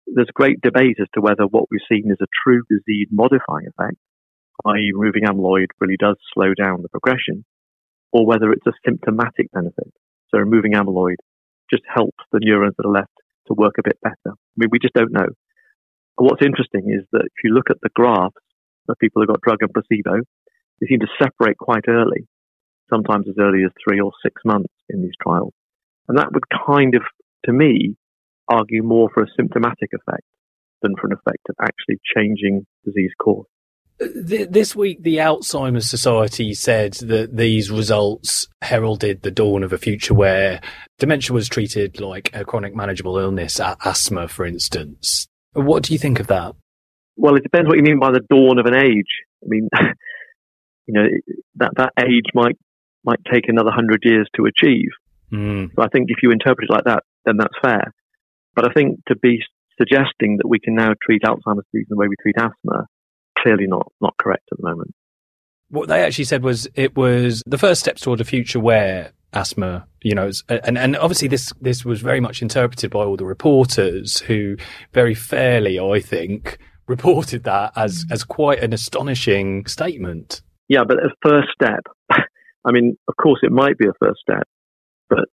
there's 0.08 0.30
great 0.34 0.62
debate 0.62 0.98
as 1.02 1.08
to 1.14 1.22
whether 1.22 1.44
what 1.44 1.66
we've 1.72 1.80
seen 1.90 2.12
is 2.12 2.18
a 2.22 2.28
true 2.44 2.62
disease 2.70 3.08
modifying 3.12 3.68
effect, 3.68 3.98
i.e. 4.66 4.92
removing 4.94 5.24
amyloid 5.24 5.68
really 5.80 5.98
does 5.98 6.18
slow 6.34 6.54
down 6.54 6.82
the 6.82 6.90
progression, 6.90 7.46
or 8.12 8.26
whether 8.26 8.52
it's 8.52 8.68
a 8.68 8.74
symptomatic 8.86 9.52
benefit. 9.54 9.92
So 10.30 10.40
removing 10.40 10.74
amyloid 10.74 11.16
just 11.72 11.84
helps 11.88 12.24
the 12.32 12.40
neurons 12.42 12.76
that 12.78 12.86
are 12.86 12.92
left 12.92 13.14
to 13.48 13.54
work 13.54 13.76
a 13.80 13.84
bit 13.84 13.98
better. 14.04 14.36
I 14.36 14.56
mean, 14.58 14.70
we 14.72 14.80
just 14.80 14.94
don't 14.94 15.12
know. 15.14 15.28
What's 16.16 16.46
interesting 16.46 16.94
is 16.94 17.08
that 17.12 17.26
if 17.26 17.44
you 17.44 17.54
look 17.54 17.70
at 17.70 17.82
the 17.82 17.90
graphs 17.96 18.36
of 18.90 18.98
people 19.00 19.22
who 19.22 19.28
got 19.28 19.42
drug 19.42 19.60
and 19.62 19.74
placebo, 19.74 20.22
they 20.80 20.88
seem 20.88 21.00
to 21.00 21.08
separate 21.22 21.58
quite 21.58 21.86
early, 21.88 22.28
sometimes 22.90 23.28
as 23.28 23.36
early 23.40 23.64
as 23.64 23.72
three 23.84 24.00
or 24.00 24.12
six 24.24 24.42
months 24.46 24.74
in 24.90 25.02
these 25.02 25.16
trials. 25.22 25.54
And 26.08 26.18
that 26.18 26.32
would 26.34 26.44
kind 26.66 26.96
of, 26.96 27.02
to 27.46 27.54
me, 27.54 27.96
argue 28.50 28.84
more 28.84 29.10
for 29.14 29.24
a 29.24 29.28
symptomatic 29.38 29.92
effect 29.94 30.28
than 30.82 30.96
for 31.00 31.08
an 31.08 31.14
effect 31.14 31.46
of 31.50 31.56
actually 31.62 32.00
changing 32.16 32.66
disease 32.86 33.12
course. 33.22 33.48
This 34.00 34.76
week, 34.76 35.04
the 35.04 35.18
Alzheimer's 35.18 35.90
Society 35.90 36.54
said 36.54 36.94
that 36.94 37.38
these 37.38 37.72
results 37.72 38.48
heralded 38.62 39.22
the 39.22 39.32
dawn 39.32 39.64
of 39.64 39.72
a 39.72 39.78
future 39.78 40.14
where 40.14 40.62
dementia 41.00 41.34
was 41.34 41.48
treated 41.48 42.02
like 42.02 42.30
a 42.34 42.44
chronic 42.44 42.76
manageable 42.76 43.18
illness, 43.18 43.60
asthma, 43.60 44.28
for 44.28 44.46
instance. 44.46 45.28
What 45.54 45.84
do 45.84 45.94
you 45.94 46.00
think 46.00 46.20
of 46.20 46.28
that? 46.28 46.56
Well, 47.16 47.36
it 47.36 47.44
depends 47.44 47.68
what 47.68 47.78
you 47.78 47.84
mean 47.84 48.00
by 48.00 48.12
the 48.12 48.26
dawn 48.30 48.58
of 48.58 48.66
an 48.66 48.76
age. 48.76 49.22
I 49.44 49.48
mean, 49.48 49.70
you 50.88 50.94
know, 50.94 51.08
that, 51.58 51.72
that 51.78 51.94
age 52.00 52.26
might, 52.34 52.58
might 53.06 53.20
take 53.32 53.48
another 53.48 53.72
hundred 53.72 54.02
years 54.04 54.28
to 54.36 54.46
achieve. 54.46 54.90
Mm. 55.32 55.70
So 55.76 55.82
I 55.82 55.88
think 55.88 56.10
if 56.10 56.18
you 56.24 56.32
interpret 56.32 56.70
it 56.70 56.74
like 56.74 56.86
that, 56.86 57.04
then 57.26 57.38
that's 57.38 57.56
fair. 57.62 57.94
But 58.56 58.70
I 58.70 58.74
think 58.74 59.00
to 59.08 59.16
be 59.16 59.40
suggesting 59.78 60.38
that 60.38 60.48
we 60.48 60.60
can 60.60 60.76
now 60.76 60.94
treat 61.04 61.24
Alzheimer's 61.24 61.66
disease 61.74 61.88
the 61.90 61.98
way 61.98 62.08
we 62.08 62.16
treat 62.22 62.36
asthma 62.38 62.86
clearly 63.40 63.66
not 63.68 63.92
not 64.02 64.16
correct 64.20 64.44
at 64.52 64.58
the 64.60 64.68
moment. 64.68 64.94
What 65.70 65.90
they 65.90 66.04
actually 66.04 66.26
said 66.26 66.44
was 66.44 66.68
it 66.76 66.96
was 66.96 67.42
the 67.48 67.58
first 67.58 67.82
steps 67.82 68.02
toward 68.02 68.22
a 68.22 68.26
future 68.26 68.60
where 68.60 69.12
asthma, 69.34 69.88
you 70.02 70.16
know, 70.16 70.30
and, 70.48 70.78
and 70.78 70.96
obviously 70.96 71.28
this, 71.28 71.52
this 71.60 71.84
was 71.84 72.02
very 72.02 72.20
much 72.20 72.42
interpreted 72.42 72.92
by 72.92 73.00
all 73.00 73.18
the 73.18 73.26
reporters 73.26 74.20
who 74.20 74.56
very 74.94 75.16
fairly, 75.16 75.80
I 75.80 76.00
think, 76.00 76.60
reported 76.88 77.44
that 77.44 77.74
as, 77.76 78.06
as 78.12 78.24
quite 78.24 78.60
an 78.60 78.74
astonishing 78.74 79.66
statement. 79.66 80.42
Yeah, 80.68 80.84
but 80.88 80.98
a 80.98 81.10
first 81.22 81.50
step. 81.54 81.84
I 82.66 82.72
mean, 82.72 82.98
of 83.08 83.16
course 83.16 83.40
it 83.44 83.52
might 83.52 83.78
be 83.78 83.88
a 83.88 83.94
first 84.00 84.22
step, 84.22 84.48
but 85.10 85.26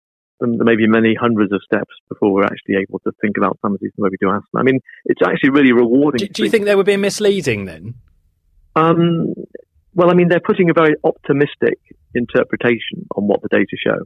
um, 0.43 0.57
there 0.57 0.65
may 0.65 0.77
be 0.77 0.87
many 0.87 1.15
hundreds 1.15 1.53
of 1.53 1.61
steps 1.65 1.93
before 2.09 2.33
we're 2.33 2.45
actually 2.45 2.77
able 2.77 3.01
to 3.01 3.13
think 3.21 3.37
about 3.37 3.59
some 3.61 3.75
of 3.75 3.81
these 3.81 3.91
we 3.97 4.09
do 4.21 4.31
asthma. 4.31 4.61
I 4.61 4.63
mean, 4.63 4.81
it's 5.05 5.21
actually 5.25 5.51
really 5.51 5.73
rewarding. 5.73 6.19
Do, 6.19 6.29
do 6.29 6.45
you 6.45 6.51
think 6.51 6.65
they 6.65 6.77
were 6.77 6.85
being 6.85 7.01
misleading 7.01 7.65
then? 7.65 7.95
Um, 8.77 9.35
well, 9.95 10.11
I 10.11 10.15
mean, 10.15 10.29
they're 10.29 10.41
putting 10.41 10.71
a 10.71 10.75
very 10.75 10.95
optimistic 11.03 11.79
interpretation 12.15 13.07
on 13.17 13.27
what 13.27 13.43
the 13.43 13.49
data 13.49 13.77
show. 13.77 13.99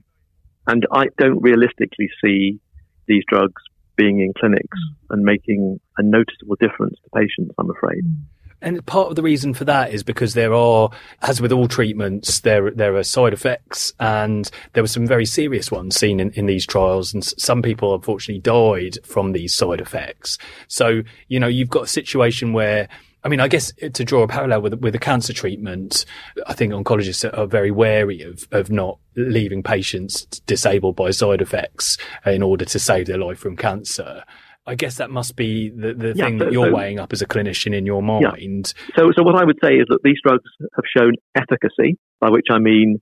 And 0.66 0.86
I 0.92 1.06
don't 1.18 1.42
realistically 1.42 2.08
see 2.24 2.60
these 3.06 3.24
drugs 3.28 3.60
being 3.96 4.20
in 4.20 4.32
clinics 4.38 4.78
mm. 4.78 4.94
and 5.10 5.22
making 5.22 5.80
a 5.98 6.02
noticeable 6.02 6.56
difference 6.60 6.96
to 7.04 7.10
patients, 7.14 7.54
I'm 7.58 7.70
afraid. 7.70 8.04
Mm. 8.04 8.22
And 8.62 8.84
part 8.86 9.08
of 9.08 9.16
the 9.16 9.22
reason 9.22 9.54
for 9.54 9.64
that 9.64 9.92
is 9.92 10.02
because 10.02 10.34
there 10.34 10.54
are, 10.54 10.90
as 11.22 11.40
with 11.40 11.52
all 11.52 11.66
treatments, 11.66 12.40
there 12.40 12.70
there 12.70 12.96
are 12.96 13.02
side 13.02 13.32
effects, 13.32 13.92
and 13.98 14.48
there 14.72 14.82
were 14.82 14.88
some 14.88 15.06
very 15.06 15.26
serious 15.26 15.70
ones 15.70 15.96
seen 15.96 16.20
in, 16.20 16.30
in 16.30 16.46
these 16.46 16.64
trials, 16.64 17.12
and 17.12 17.24
some 17.24 17.60
people 17.60 17.94
unfortunately 17.94 18.40
died 18.40 18.98
from 19.04 19.32
these 19.32 19.52
side 19.52 19.80
effects. 19.80 20.38
So 20.68 21.02
you 21.28 21.40
know 21.40 21.48
you've 21.48 21.70
got 21.70 21.84
a 21.84 21.88
situation 21.88 22.52
where. 22.52 22.88
I 23.24 23.28
mean, 23.28 23.38
I 23.38 23.46
guess 23.46 23.72
eh, 23.80 23.88
to 23.88 24.04
draw 24.04 24.24
a 24.24 24.28
parallel 24.28 24.62
with 24.62 24.74
with 24.80 24.96
a 24.96 24.98
cancer 24.98 25.32
treatment, 25.32 26.04
I 26.48 26.54
think 26.54 26.72
oncologists 26.72 27.38
are 27.38 27.46
very 27.46 27.70
wary 27.70 28.22
of 28.22 28.48
of 28.50 28.68
not 28.68 28.98
leaving 29.14 29.62
patients 29.62 30.24
disabled 30.46 30.96
by 30.96 31.12
side 31.12 31.40
effects 31.40 31.98
in 32.26 32.42
order 32.42 32.64
to 32.64 32.78
save 32.80 33.06
their 33.06 33.18
life 33.18 33.38
from 33.38 33.56
cancer. 33.56 34.24
I 34.64 34.76
guess 34.76 34.96
that 34.98 35.10
must 35.10 35.34
be 35.34 35.70
the, 35.70 35.92
the 35.92 36.12
yeah, 36.14 36.24
thing 36.24 36.38
so, 36.38 36.44
that 36.44 36.52
you're 36.52 36.70
so, 36.70 36.74
weighing 36.74 37.00
up 37.00 37.12
as 37.12 37.20
a 37.20 37.26
clinician 37.26 37.74
in 37.74 37.84
your 37.84 38.02
mind. 38.02 38.22
Yeah. 38.22 38.94
So, 38.96 39.10
so 39.16 39.22
what 39.24 39.34
I 39.34 39.44
would 39.44 39.58
say 39.62 39.74
is 39.74 39.86
that 39.88 40.00
these 40.04 40.18
drugs 40.22 40.46
have 40.76 40.84
shown 40.96 41.14
efficacy, 41.34 41.98
by 42.20 42.30
which 42.30 42.46
I 42.50 42.58
mean 42.58 43.00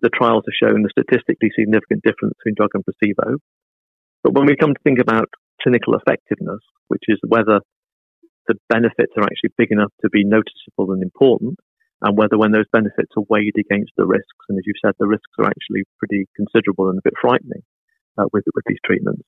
the 0.00 0.10
trials 0.10 0.42
have 0.46 0.68
shown 0.68 0.84
a 0.84 0.90
statistically 0.90 1.50
significant 1.54 2.02
difference 2.02 2.34
between 2.42 2.54
drug 2.56 2.70
and 2.74 2.84
placebo. 2.84 3.38
But 4.24 4.34
when 4.34 4.46
we 4.46 4.56
come 4.56 4.74
to 4.74 4.82
think 4.82 4.98
about 4.98 5.30
clinical 5.62 5.94
effectiveness, 5.94 6.60
which 6.88 7.04
is 7.06 7.18
whether 7.26 7.60
the 8.48 8.58
benefits 8.68 9.14
are 9.16 9.24
actually 9.24 9.54
big 9.56 9.70
enough 9.70 9.92
to 10.02 10.10
be 10.10 10.24
noticeable 10.24 10.90
and 10.90 11.02
important, 11.02 11.58
and 12.02 12.18
whether 12.18 12.36
when 12.36 12.52
those 12.52 12.68
benefits 12.72 13.14
are 13.16 13.24
weighed 13.30 13.56
against 13.58 13.92
the 13.96 14.06
risks, 14.06 14.44
and 14.48 14.58
as 14.58 14.64
you've 14.66 14.82
said, 14.84 14.94
the 14.98 15.06
risks 15.06 15.32
are 15.38 15.46
actually 15.46 15.84
pretty 15.98 16.26
considerable 16.34 16.90
and 16.90 16.98
a 16.98 17.06
bit 17.06 17.14
frightening 17.20 17.62
uh, 18.18 18.26
with, 18.32 18.44
with 18.54 18.64
these 18.66 18.82
treatments, 18.84 19.22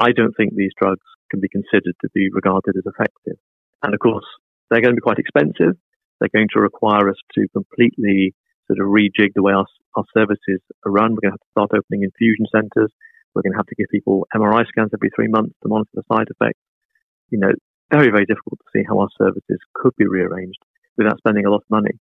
I 0.00 0.12
don't 0.16 0.32
think 0.32 0.56
these 0.56 0.72
drugs 0.80 1.04
can 1.30 1.40
be 1.40 1.52
considered 1.52 1.94
to 2.00 2.08
be 2.14 2.32
regarded 2.32 2.74
as 2.76 2.88
effective. 2.88 3.36
And 3.84 3.92
of 3.92 4.00
course, 4.00 4.24
they're 4.68 4.80
going 4.80 4.96
to 4.96 5.00
be 5.00 5.04
quite 5.04 5.20
expensive. 5.20 5.76
They're 6.18 6.32
going 6.34 6.48
to 6.56 6.64
require 6.64 7.08
us 7.08 7.20
to 7.36 7.48
completely 7.52 8.34
sort 8.66 8.80
of 8.80 8.88
rejig 8.88 9.36
the 9.36 9.42
way 9.42 9.52
our, 9.52 9.66
our 9.96 10.04
services 10.16 10.64
are 10.86 10.92
run. 10.92 11.12
We're 11.12 11.28
going 11.28 11.36
to 11.36 11.38
have 11.38 11.46
to 11.46 11.54
start 11.54 11.70
opening 11.76 12.08
infusion 12.08 12.48
centers. 12.48 12.88
We're 13.34 13.44
going 13.44 13.52
to 13.52 13.60
have 13.60 13.68
to 13.68 13.76
give 13.76 13.92
people 13.92 14.26
MRI 14.34 14.64
scans 14.68 14.90
every 14.96 15.10
three 15.14 15.28
months 15.28 15.54
to 15.62 15.68
monitor 15.68 15.92
the 15.94 16.08
side 16.10 16.32
effects. 16.32 16.64
You 17.28 17.38
know, 17.38 17.52
very, 17.92 18.10
very 18.10 18.24
difficult 18.24 18.58
to 18.58 18.70
see 18.72 18.84
how 18.88 18.98
our 18.98 19.12
services 19.20 19.60
could 19.74 19.92
be 19.98 20.08
rearranged 20.08 20.58
without 20.96 21.18
spending 21.18 21.44
a 21.44 21.50
lot 21.50 21.62
of 21.62 21.70
money. 21.70 21.98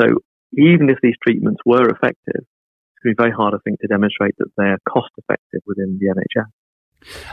So 0.00 0.22
even 0.54 0.88
if 0.88 0.98
these 1.02 1.18
treatments 1.26 1.60
were 1.66 1.88
effective, 1.88 2.46
it's 2.46 3.00
going 3.02 3.14
to 3.14 3.18
be 3.18 3.22
very 3.26 3.34
hard, 3.34 3.54
I 3.54 3.60
think, 3.64 3.80
to 3.80 3.88
demonstrate 3.88 4.34
that 4.38 4.52
they're 4.56 4.78
cost 4.88 5.10
effective 5.18 5.60
within 5.66 5.98
the 6.00 6.14
NHS. 6.14 6.50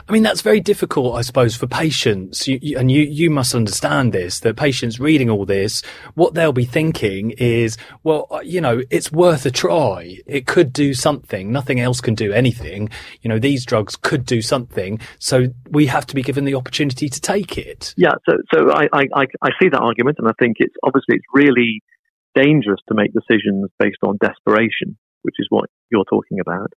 I 0.07 0.11
mean, 0.11 0.23
that's 0.23 0.41
very 0.41 0.59
difficult, 0.59 1.15
I 1.15 1.21
suppose, 1.21 1.55
for 1.55 1.67
patients. 1.67 2.47
You, 2.47 2.59
you, 2.61 2.77
and 2.77 2.91
you, 2.91 3.01
you 3.01 3.29
must 3.29 3.53
understand 3.53 4.13
this, 4.13 4.39
that 4.41 4.55
patients 4.55 4.99
reading 4.99 5.29
all 5.29 5.45
this, 5.45 5.81
what 6.15 6.33
they'll 6.33 6.53
be 6.53 6.65
thinking 6.65 7.31
is, 7.31 7.77
well, 8.03 8.27
uh, 8.31 8.39
you 8.39 8.61
know, 8.61 8.81
it's 8.89 9.11
worth 9.11 9.45
a 9.45 9.51
try. 9.51 10.17
It 10.25 10.47
could 10.47 10.71
do 10.71 10.93
something. 10.93 11.51
Nothing 11.51 11.79
else 11.79 12.01
can 12.01 12.15
do 12.15 12.31
anything. 12.31 12.89
You 13.21 13.29
know, 13.29 13.39
these 13.39 13.65
drugs 13.65 13.95
could 13.95 14.25
do 14.25 14.41
something. 14.41 14.99
So 15.19 15.47
we 15.69 15.87
have 15.87 16.05
to 16.07 16.15
be 16.15 16.23
given 16.23 16.45
the 16.45 16.55
opportunity 16.55 17.09
to 17.09 17.21
take 17.21 17.57
it. 17.57 17.93
Yeah. 17.97 18.13
So, 18.27 18.37
so 18.53 18.71
I, 18.71 18.87
I, 18.93 19.25
I 19.41 19.49
see 19.61 19.69
that 19.69 19.81
argument. 19.81 20.17
And 20.19 20.27
I 20.27 20.33
think 20.39 20.57
it's 20.59 20.75
obviously 20.83 21.15
it's 21.15 21.25
really 21.33 21.81
dangerous 22.35 22.79
to 22.87 22.95
make 22.95 23.11
decisions 23.13 23.69
based 23.79 23.97
on 24.03 24.17
desperation, 24.21 24.97
which 25.23 25.35
is 25.39 25.47
what 25.49 25.69
you're 25.91 26.05
talking 26.05 26.39
about. 26.39 26.71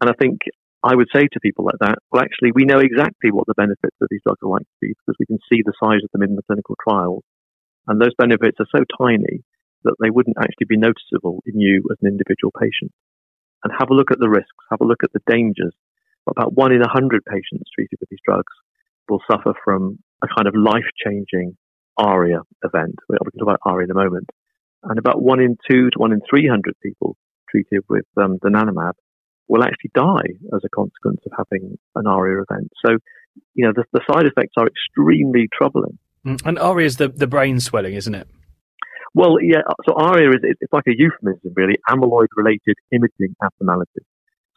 And 0.00 0.10
I 0.10 0.14
think 0.20 0.40
I 0.84 0.94
would 0.94 1.08
say 1.14 1.24
to 1.24 1.40
people 1.40 1.64
like 1.64 1.80
that, 1.80 1.96
well, 2.12 2.22
actually, 2.22 2.52
we 2.52 2.68
know 2.68 2.78
exactly 2.78 3.32
what 3.32 3.46
the 3.46 3.56
benefits 3.56 3.96
of 4.02 4.08
these 4.10 4.20
drugs 4.20 4.44
are 4.44 4.52
like 4.52 4.68
to 4.68 4.80
be 4.82 4.92
because 4.92 5.16
we 5.18 5.24
can 5.24 5.38
see 5.48 5.64
the 5.64 5.72
size 5.82 6.04
of 6.04 6.12
them 6.12 6.22
in 6.22 6.36
the 6.36 6.44
clinical 6.44 6.76
trials. 6.76 7.24
And 7.88 7.98
those 7.98 8.12
benefits 8.18 8.60
are 8.60 8.68
so 8.68 8.84
tiny 9.00 9.40
that 9.84 9.96
they 10.00 10.10
wouldn't 10.10 10.36
actually 10.36 10.68
be 10.68 10.76
noticeable 10.76 11.40
in 11.46 11.58
you 11.58 11.88
as 11.90 11.96
an 12.02 12.08
individual 12.12 12.52
patient. 12.52 12.92
And 13.64 13.72
have 13.72 13.88
a 13.88 13.94
look 13.94 14.10
at 14.10 14.20
the 14.20 14.28
risks, 14.28 14.68
have 14.70 14.82
a 14.82 14.86
look 14.86 15.00
at 15.02 15.12
the 15.12 15.24
dangers. 15.24 15.72
About 16.28 16.52
one 16.52 16.72
in 16.72 16.82
a 16.82 16.88
hundred 16.88 17.24
patients 17.24 17.72
treated 17.74 17.96
with 18.00 18.10
these 18.10 18.24
drugs 18.24 18.52
will 19.08 19.24
suffer 19.30 19.54
from 19.64 19.98
a 20.22 20.28
kind 20.28 20.48
of 20.48 20.54
life 20.54 20.88
changing 21.00 21.56
ARIA 21.96 22.40
event. 22.62 22.96
We'll 23.08 23.18
talk 23.18 23.40
about 23.40 23.60
ARIA 23.64 23.84
in 23.84 23.90
a 23.90 23.94
moment. 23.94 24.28
And 24.82 24.98
about 24.98 25.22
one 25.22 25.40
in 25.40 25.56
two 25.70 25.88
to 25.88 25.98
one 25.98 26.12
in 26.12 26.20
300 26.28 26.74
people 26.82 27.16
treated 27.48 27.84
with 27.88 28.04
um, 28.18 28.36
donanemab 28.44 28.92
will 29.48 29.62
actually 29.62 29.90
die 29.94 30.38
as 30.54 30.62
a 30.64 30.68
consequence 30.68 31.20
of 31.26 31.32
having 31.36 31.78
an 31.94 32.06
ARIA 32.06 32.42
event. 32.48 32.70
So, 32.84 32.96
you 33.54 33.66
know, 33.66 33.72
the, 33.74 33.84
the 33.92 34.00
side 34.10 34.26
effects 34.26 34.54
are 34.56 34.66
extremely 34.66 35.48
troubling. 35.52 35.98
Mm, 36.26 36.46
and 36.46 36.58
ARIA 36.58 36.86
is 36.86 36.96
the, 36.96 37.08
the 37.08 37.26
brain 37.26 37.60
swelling, 37.60 37.94
isn't 37.94 38.14
it? 38.14 38.28
Well, 39.14 39.36
yeah. 39.40 39.62
So 39.86 39.94
ARIA 39.94 40.30
is 40.30 40.56
it's 40.60 40.72
like 40.72 40.86
a 40.88 40.96
euphemism, 40.96 41.52
really, 41.54 41.76
amyloid-related 41.88 42.76
imaging 42.90 43.36
abnormalities. 43.42 44.04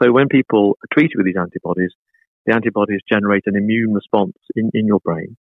So 0.02 0.12
when 0.12 0.28
people 0.30 0.78
are 0.84 0.94
treated 0.94 1.14
with 1.16 1.26
these 1.26 1.38
antibodies, 1.40 1.92
the 2.46 2.54
antibodies 2.54 3.02
generate 3.12 3.44
an 3.46 3.56
immune 3.56 3.94
response 3.94 4.38
in, 4.56 4.72
in 4.74 4.88
your 4.88 5.00
brain, 5.04 5.36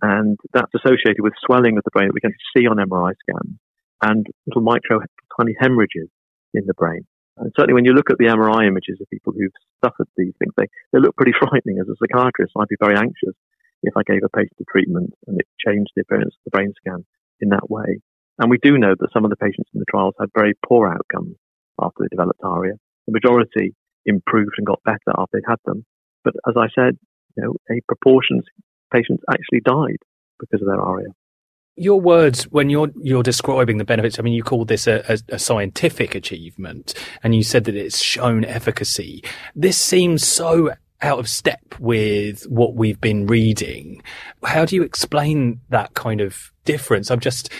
and 0.00 0.38
that's 0.52 0.72
associated 0.74 1.20
with 1.20 1.34
swelling 1.44 1.76
of 1.76 1.84
the 1.84 1.90
brain 1.92 2.08
that 2.08 2.14
we 2.14 2.20
can 2.20 2.34
see 2.56 2.66
on 2.66 2.76
MRI 2.76 3.12
scans 3.20 3.58
and 4.02 4.26
little 4.46 4.62
micro 4.62 5.00
tiny 5.38 5.54
hemorrhages 5.58 6.08
in 6.54 6.66
the 6.66 6.74
brain. 6.74 7.06
And 7.36 7.52
certainly 7.56 7.74
when 7.74 7.84
you 7.84 7.92
look 7.92 8.10
at 8.10 8.18
the 8.18 8.32
MRI 8.32 8.66
images 8.66 8.98
of 9.00 9.10
people 9.10 9.32
who've 9.32 9.52
suffered 9.84 10.08
these 10.16 10.32
things, 10.38 10.52
they, 10.56 10.66
they 10.92 11.00
look 11.00 11.16
pretty 11.16 11.36
frightening. 11.38 11.78
As 11.80 11.88
a 11.88 11.96
psychiatrist, 12.00 12.52
I'd 12.56 12.68
be 12.68 12.80
very 12.80 12.96
anxious 12.96 13.36
if 13.82 13.96
I 13.96 14.02
gave 14.02 14.24
a 14.24 14.32
patient 14.34 14.56
a 14.60 14.64
treatment 14.70 15.12
and 15.26 15.38
it 15.38 15.46
changed 15.60 15.92
the 15.94 16.02
appearance 16.02 16.34
of 16.34 16.44
the 16.44 16.56
brain 16.56 16.72
scan 16.80 17.04
in 17.40 17.50
that 17.50 17.70
way. 17.70 18.00
And 18.38 18.50
we 18.50 18.58
do 18.62 18.78
know 18.78 18.94
that 18.98 19.12
some 19.12 19.24
of 19.24 19.30
the 19.30 19.36
patients 19.36 19.70
in 19.72 19.80
the 19.80 19.90
trials 19.90 20.14
had 20.18 20.28
very 20.36 20.54
poor 20.66 20.88
outcomes 20.88 21.36
after 21.80 22.04
they 22.04 22.08
developed 22.10 22.40
ARIA. 22.42 22.74
The 23.06 23.12
majority 23.12 23.74
improved 24.04 24.56
and 24.56 24.66
got 24.66 24.82
better 24.84 25.12
after 25.16 25.38
they'd 25.38 25.48
had 25.48 25.60
them. 25.64 25.84
But 26.24 26.34
as 26.48 26.54
I 26.56 26.68
said, 26.74 26.98
you 27.36 27.44
know, 27.44 27.54
a 27.70 27.80
proportion 27.86 28.38
of 28.38 28.44
patients 28.92 29.22
actually 29.30 29.60
died 29.60 30.00
because 30.40 30.60
of 30.60 30.68
their 30.68 30.80
ARIA 30.80 31.12
your 31.76 32.00
words 32.00 32.44
when 32.44 32.70
you're 32.70 32.90
you're 33.00 33.22
describing 33.22 33.78
the 33.78 33.84
benefits. 33.84 34.18
I 34.18 34.22
mean, 34.22 34.32
you 34.32 34.42
called 34.42 34.68
this 34.68 34.86
a, 34.86 35.04
a, 35.08 35.34
a, 35.34 35.38
scientific 35.38 36.14
achievement, 36.14 36.94
and 37.22 37.34
you 37.34 37.42
said 37.42 37.64
that 37.64 37.76
it's 37.76 38.00
shown 38.00 38.44
efficacy. 38.44 39.22
This 39.54 39.78
seems 39.78 40.26
so 40.26 40.72
out 41.02 41.18
of 41.18 41.28
step 41.28 41.74
with 41.78 42.44
what 42.44 42.74
we've 42.74 43.00
been 43.00 43.26
reading. 43.26 44.02
How 44.42 44.64
do 44.64 44.74
you 44.74 44.82
explain 44.82 45.60
that 45.68 45.92
kind 45.92 46.22
of 46.22 46.50
difference? 46.64 47.10
I'm 47.10 47.20
just, 47.20 47.50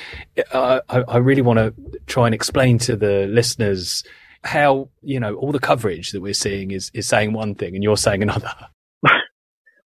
uh, 0.52 0.80
I, 0.88 1.04
I 1.06 1.16
really 1.18 1.42
want 1.42 1.58
to 1.58 1.74
try 2.06 2.26
and 2.26 2.34
explain 2.34 2.78
to 2.80 2.96
the 2.96 3.26
listeners 3.26 4.02
how 4.44 4.88
you 5.02 5.20
know 5.20 5.34
all 5.34 5.52
the 5.52 5.58
coverage 5.58 6.12
that 6.12 6.22
we're 6.22 6.32
seeing 6.32 6.70
is 6.70 6.90
is 6.94 7.06
saying 7.06 7.34
one 7.34 7.54
thing, 7.54 7.74
and 7.74 7.84
you're 7.84 7.96
saying 7.98 8.22
another. 8.22 8.52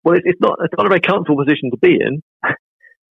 well, 0.04 0.18
it's 0.22 0.40
not 0.40 0.58
it's 0.62 0.74
not 0.76 0.84
a 0.84 0.90
very 0.90 1.00
comfortable 1.00 1.42
position 1.42 1.70
to 1.70 1.78
be 1.78 1.94
in 1.94 2.22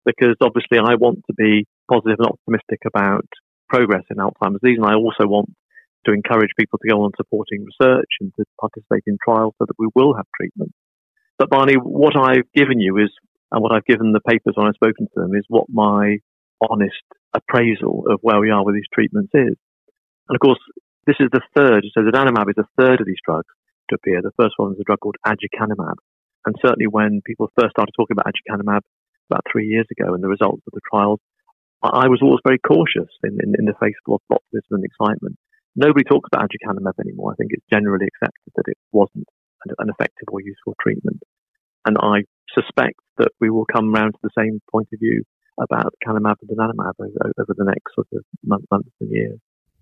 because 0.08 0.40
obviously 0.40 0.80
I 0.80 0.96
want 0.96 1.20
to 1.28 1.34
be 1.36 1.68
positive 1.90 2.16
and 2.18 2.32
optimistic 2.32 2.80
about 2.88 3.28
progress 3.68 4.04
in 4.08 4.16
Alzheimer's 4.16 4.64
disease, 4.64 4.80
and 4.80 4.88
I 4.88 4.96
also 4.96 5.28
want 5.28 5.52
to 6.06 6.12
encourage 6.16 6.56
people 6.58 6.78
to 6.78 6.88
go 6.88 7.04
on 7.04 7.12
supporting 7.16 7.68
research 7.68 8.08
and 8.20 8.32
to 8.40 8.44
participate 8.58 9.04
in 9.06 9.18
trials 9.22 9.52
so 9.58 9.66
that 9.68 9.76
we 9.78 9.88
will 9.94 10.14
have 10.14 10.24
treatment. 10.34 10.72
But 11.38 11.50
Barney, 11.50 11.74
what 11.74 12.16
I've 12.16 12.48
given 12.54 12.80
you 12.80 12.96
is, 12.96 13.10
and 13.52 13.62
what 13.62 13.72
I've 13.72 13.84
given 13.84 14.12
the 14.12 14.24
papers 14.24 14.54
when 14.56 14.66
I've 14.66 14.80
spoken 14.80 15.06
to 15.12 15.20
them 15.20 15.34
is 15.34 15.44
what 15.48 15.66
my 15.68 16.18
honest 16.60 17.04
appraisal 17.34 18.04
of 18.08 18.18
where 18.22 18.40
we 18.40 18.50
are 18.50 18.64
with 18.64 18.74
these 18.74 18.88
treatments 18.92 19.30
is. 19.34 19.56
And 20.28 20.34
of 20.34 20.40
course, 20.40 20.58
this 21.06 21.16
is 21.20 21.28
the 21.32 21.44
third, 21.56 21.84
so 21.92 22.02
the 22.02 22.12
is 22.12 22.56
the 22.56 22.72
third 22.80 23.00
of 23.00 23.06
these 23.06 23.20
drugs 23.24 23.48
to 23.90 23.96
appear. 23.96 24.20
The 24.22 24.36
first 24.40 24.54
one 24.56 24.70
was 24.70 24.80
a 24.80 24.84
drug 24.84 25.00
called 25.00 25.16
aducanumab. 25.26 25.96
And 26.46 26.54
certainly 26.64 26.86
when 26.86 27.20
people 27.24 27.50
first 27.58 27.72
started 27.72 27.92
talking 27.96 28.16
about 28.16 28.32
aducanumab 28.32 28.80
about 29.30 29.44
three 29.50 29.66
years 29.66 29.86
ago 29.92 30.14
and 30.14 30.22
the 30.22 30.28
results 30.28 30.62
of 30.66 30.72
the 30.72 30.84
trials, 30.90 31.20
I 31.82 32.10
was 32.10 32.18
always 32.22 32.42
very 32.42 32.58
cautious 32.58 33.10
in, 33.22 33.38
in, 33.38 33.54
in 33.54 33.64
the 33.64 33.78
face 33.78 33.94
of 34.08 34.18
optimism 34.30 34.82
and 34.82 34.84
excitement. 34.84 35.38
Nobody 35.76 36.02
talks 36.02 36.26
about 36.32 36.50
aducanumab 36.50 36.98
anymore. 36.98 37.32
I 37.32 37.38
think 37.38 37.54
it's 37.54 37.70
generally 37.70 38.10
accepted 38.10 38.50
that 38.56 38.66
it 38.66 38.78
wasn't 38.90 39.30
an, 39.64 39.74
an 39.78 39.90
effective 39.90 40.26
or 40.32 40.40
useful 40.42 40.74
treatment. 40.82 41.22
And 41.86 41.96
I 42.02 42.26
suspect 42.50 42.98
that 43.18 43.30
we 43.40 43.50
will 43.50 43.66
come 43.70 43.94
round 43.94 44.14
to 44.14 44.24
the 44.26 44.34
same 44.36 44.58
point 44.72 44.88
of 44.92 44.98
view 44.98 45.22
about 45.60 45.86
aducanumab 45.86 46.42
and 46.42 46.50
donanemab 46.50 46.98
over, 46.98 47.30
over 47.38 47.54
the 47.54 47.70
next 47.70 47.94
sort 47.94 48.08
of 48.12 48.24
month, 48.42 48.64
months 48.70 48.90
and 49.00 49.10
years 49.10 49.38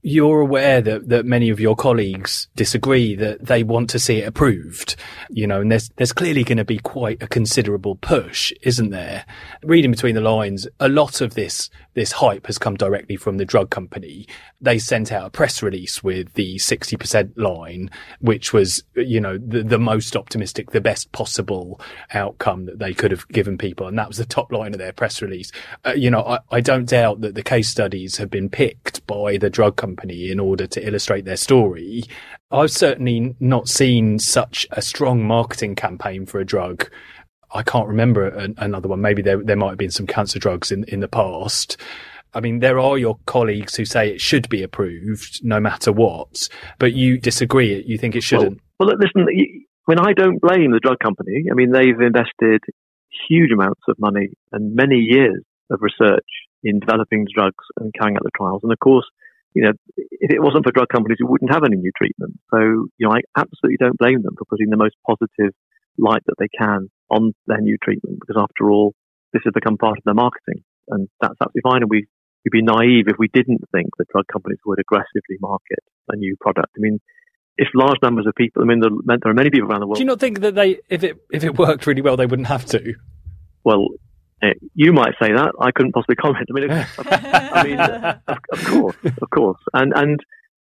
you're 0.06 0.40
aware 0.40 0.80
that, 0.80 1.08
that 1.08 1.26
many 1.26 1.50
of 1.50 1.58
your 1.58 1.74
colleagues 1.74 2.46
disagree 2.54 3.16
that 3.16 3.44
they 3.44 3.64
want 3.64 3.90
to 3.90 3.98
see 3.98 4.18
it 4.18 4.28
approved, 4.28 4.94
you 5.30 5.48
know, 5.48 5.60
and 5.60 5.72
there's, 5.72 5.88
there's 5.96 6.12
clearly 6.12 6.44
going 6.44 6.58
to 6.58 6.64
be 6.64 6.78
quite 6.78 7.20
a 7.20 7.26
considerable 7.26 7.96
push, 7.96 8.52
isn't 8.62 8.90
there? 8.90 9.26
Reading 9.64 9.90
between 9.90 10.14
the 10.14 10.20
lines, 10.20 10.68
a 10.78 10.88
lot 10.88 11.20
of 11.20 11.34
this, 11.34 11.70
this 11.96 12.12
hype 12.12 12.46
has 12.46 12.56
come 12.56 12.76
directly 12.76 13.16
from 13.16 13.38
the 13.38 13.44
drug 13.44 13.70
company. 13.70 14.28
They 14.60 14.78
sent 14.78 15.10
out 15.10 15.26
a 15.26 15.30
press 15.30 15.60
release 15.60 16.04
with 16.04 16.32
the 16.34 16.54
60% 16.56 17.32
line, 17.36 17.90
which 18.20 18.52
was, 18.52 18.84
you 18.94 19.20
know, 19.20 19.36
the, 19.36 19.64
the 19.64 19.80
most 19.80 20.14
optimistic, 20.14 20.70
the 20.70 20.80
best 20.80 21.10
possible 21.10 21.80
outcome 22.14 22.66
that 22.66 22.78
they 22.78 22.94
could 22.94 23.10
have 23.10 23.26
given 23.26 23.58
people. 23.58 23.88
And 23.88 23.98
that 23.98 24.06
was 24.06 24.18
the 24.18 24.24
top 24.24 24.52
line 24.52 24.72
of 24.72 24.78
their 24.78 24.92
press 24.92 25.20
release. 25.20 25.50
Uh, 25.84 25.94
you 25.96 26.10
know, 26.10 26.22
I, 26.22 26.38
I 26.52 26.60
don't 26.60 26.88
doubt 26.88 27.22
that 27.22 27.34
the 27.34 27.42
case 27.42 27.68
studies 27.68 28.18
have 28.18 28.30
been 28.30 28.48
picked 28.48 29.04
by 29.08 29.36
the 29.36 29.50
drug 29.50 29.74
company 29.74 29.96
company 29.96 30.30
in 30.30 30.38
order 30.38 30.66
to 30.66 30.86
illustrate 30.86 31.24
their 31.24 31.36
story. 31.36 32.02
I've 32.50 32.70
certainly 32.70 33.34
not 33.40 33.68
seen 33.68 34.18
such 34.18 34.66
a 34.70 34.82
strong 34.82 35.24
marketing 35.24 35.74
campaign 35.74 36.26
for 36.26 36.38
a 36.38 36.44
drug. 36.44 36.90
I 37.56 37.62
can't 37.62 37.88
remember 37.88 38.28
an, 38.28 38.54
another 38.58 38.88
one. 38.88 39.00
Maybe 39.00 39.22
there, 39.22 39.42
there 39.42 39.56
might 39.56 39.70
have 39.70 39.78
been 39.78 39.90
some 39.90 40.06
cancer 40.06 40.38
drugs 40.38 40.70
in, 40.70 40.84
in 40.84 41.00
the 41.00 41.08
past. 41.08 41.76
I 42.34 42.40
mean, 42.40 42.60
there 42.60 42.78
are 42.78 42.98
your 42.98 43.18
colleagues 43.26 43.74
who 43.76 43.84
say 43.84 44.10
it 44.10 44.20
should 44.20 44.48
be 44.48 44.62
approved 44.62 45.40
no 45.42 45.58
matter 45.58 45.90
what, 45.90 46.48
but 46.78 46.92
you 46.92 47.18
disagree. 47.18 47.82
You 47.86 47.96
think 47.96 48.14
it 48.14 48.22
shouldn't. 48.22 48.60
Well, 48.78 48.88
well 48.88 48.98
listen, 48.98 49.26
I 49.26 49.90
mean, 49.90 49.98
I 49.98 50.12
don't 50.12 50.40
blame 50.40 50.72
the 50.72 50.80
drug 50.80 50.98
company. 50.98 51.46
I 51.50 51.54
mean, 51.54 51.72
they've 51.72 51.98
invested 51.98 52.60
huge 53.28 53.50
amounts 53.52 53.80
of 53.88 53.96
money 53.98 54.28
and 54.52 54.74
many 54.74 54.96
years 54.96 55.42
of 55.70 55.80
research 55.80 56.26
in 56.62 56.80
developing 56.80 57.26
drugs 57.34 57.64
and 57.78 57.92
carrying 57.98 58.16
out 58.16 58.22
the 58.22 58.30
trials. 58.36 58.60
And 58.62 58.72
of 58.72 58.78
course, 58.80 59.06
you 59.54 59.62
know, 59.62 59.72
if 59.96 60.30
it 60.30 60.42
wasn't 60.42 60.64
for 60.66 60.72
drug 60.72 60.88
companies, 60.92 61.16
we 61.20 61.28
wouldn't 61.30 61.52
have 61.52 61.64
any 61.64 61.76
new 61.76 61.92
treatment. 61.96 62.38
So, 62.52 62.58
you 62.98 63.08
know, 63.08 63.12
I 63.12 63.20
absolutely 63.38 63.78
don't 63.78 63.96
blame 63.96 64.22
them 64.22 64.34
for 64.36 64.44
putting 64.44 64.68
the 64.68 64.76
most 64.76 64.96
positive 65.06 65.54
light 65.98 66.22
that 66.26 66.36
they 66.38 66.48
can 66.48 66.88
on 67.10 67.32
their 67.46 67.60
new 67.60 67.76
treatment 67.82 68.18
because 68.20 68.40
after 68.40 68.70
all, 68.70 68.94
this 69.32 69.42
has 69.44 69.52
become 69.52 69.76
part 69.76 69.98
of 69.98 70.04
their 70.04 70.14
marketing 70.14 70.62
and 70.88 71.08
that's 71.20 71.34
absolutely 71.40 71.62
fine. 71.62 71.82
And 71.82 71.90
we, 71.90 72.06
we'd 72.44 72.50
be 72.50 72.62
naive 72.62 73.08
if 73.08 73.16
we 73.18 73.28
didn't 73.32 73.62
think 73.72 73.88
that 73.98 74.08
drug 74.08 74.26
companies 74.32 74.58
would 74.66 74.78
aggressively 74.78 75.36
market 75.40 75.80
a 76.08 76.16
new 76.16 76.36
product. 76.40 76.72
I 76.76 76.80
mean, 76.80 77.00
if 77.58 77.68
large 77.74 77.96
numbers 78.02 78.26
of 78.26 78.34
people, 78.34 78.62
I 78.62 78.66
mean, 78.66 78.80
there, 78.80 78.90
there 79.22 79.30
are 79.30 79.34
many 79.34 79.50
people 79.50 79.68
around 79.70 79.80
the 79.80 79.86
world. 79.86 79.96
Do 79.96 80.02
you 80.02 80.06
not 80.06 80.20
think 80.20 80.40
that 80.40 80.54
they, 80.54 80.78
if 80.88 81.02
it, 81.02 81.16
if 81.32 81.42
it 81.44 81.58
worked 81.58 81.86
really 81.86 82.02
well, 82.02 82.16
they 82.16 82.26
wouldn't 82.26 82.48
have 82.48 82.66
to? 82.66 82.94
Well, 83.64 83.88
uh, 84.42 84.48
you 84.74 84.92
might 84.92 85.14
say 85.20 85.32
that. 85.32 85.52
I 85.60 85.70
couldn't 85.72 85.92
possibly 85.92 86.16
comment. 86.16 86.46
I 86.50 86.60
mean, 86.60 86.70
I 86.98 87.64
mean, 87.64 87.80
of, 87.80 88.38
of, 88.52 88.64
course, 88.66 88.96
of 89.04 89.30
course. 89.30 89.60
And 89.72 89.92
and 89.96 90.20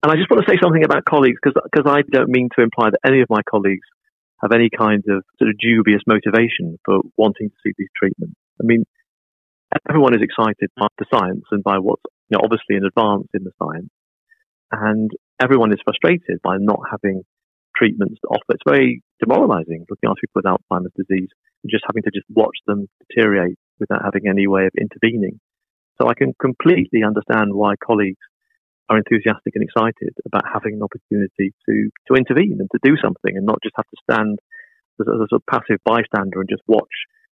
and 0.03 0.13
I 0.13 0.17
just 0.17 0.31
want 0.31 0.45
to 0.45 0.51
say 0.51 0.59
something 0.63 0.85
about 0.85 1.05
colleagues 1.05 1.39
because 1.43 1.85
I 1.87 2.03
don't 2.11 2.31
mean 2.31 2.49
to 2.57 2.63
imply 2.63 2.91
that 2.91 3.01
any 3.05 3.21
of 3.21 3.29
my 3.29 3.43
colleagues 3.49 3.87
have 4.43 4.53
any 4.53 4.71
kind 4.71 5.03
of 5.09 5.25
sort 5.39 5.51
of 5.51 5.59
dubious 5.59 6.03
motivation 6.07 6.79
for 6.85 7.01
wanting 7.17 7.51
to 7.51 7.57
see 7.63 7.73
these 7.77 7.93
treatments. 7.97 8.37
I 8.61 8.65
mean, 8.65 8.85
everyone 9.89 10.15
is 10.15 10.23
excited 10.23 10.71
by 10.77 10.87
the 10.99 11.07
science 11.13 11.45
and 11.51 11.63
by 11.63 11.79
what's 11.79 12.03
you 12.31 12.37
know, 12.37 12.45
obviously 12.45 12.77
an 12.77 12.85
advance 12.85 13.29
in 13.35 13.45
the 13.45 13.53
science, 13.59 13.91
and 14.71 15.11
everyone 15.41 15.73
is 15.73 15.81
frustrated 15.85 16.41
by 16.43 16.57
not 16.59 16.81
having 16.91 17.23
treatments 17.77 18.21
to 18.21 18.29
offer. 18.29 18.55
It's 18.55 18.69
very 18.69 19.03
demoralizing 19.21 19.87
looking 19.89 20.11
after 20.11 20.21
people 20.21 20.43
with 20.43 20.51
Alzheimer's 20.51 20.93
disease 20.97 21.31
and 21.63 21.71
just 21.71 21.85
having 21.87 22.03
to 22.03 22.11
just 22.13 22.27
watch 22.29 22.57
them 22.67 22.87
deteriorate 23.07 23.59
without 23.79 24.03
having 24.05 24.29
any 24.29 24.47
way 24.47 24.67
of 24.67 24.73
intervening. 24.79 25.41
So 26.01 26.09
I 26.09 26.15
can 26.15 26.35
completely 26.41 27.03
understand 27.07 27.55
why 27.55 27.75
colleagues 27.85 28.23
are 28.89 28.99
enthusiastic 28.99 29.55
and 29.55 29.65
excited 29.65 30.15
about 30.25 30.45
having 30.51 30.75
an 30.75 30.83
opportunity 30.83 31.53
to, 31.69 31.91
to 32.09 32.15
intervene 32.15 32.57
and 32.59 32.69
to 32.73 32.79
do 32.83 32.97
something 33.03 33.37
and 33.37 33.45
not 33.45 33.59
just 33.63 33.75
have 33.77 33.87
to 33.89 33.97
stand 34.11 34.39
as 35.01 35.07
a, 35.07 35.23
as 35.23 35.29
a 35.33 35.41
passive 35.51 35.79
bystander 35.85 36.41
and 36.41 36.49
just 36.49 36.63
watch 36.67 36.89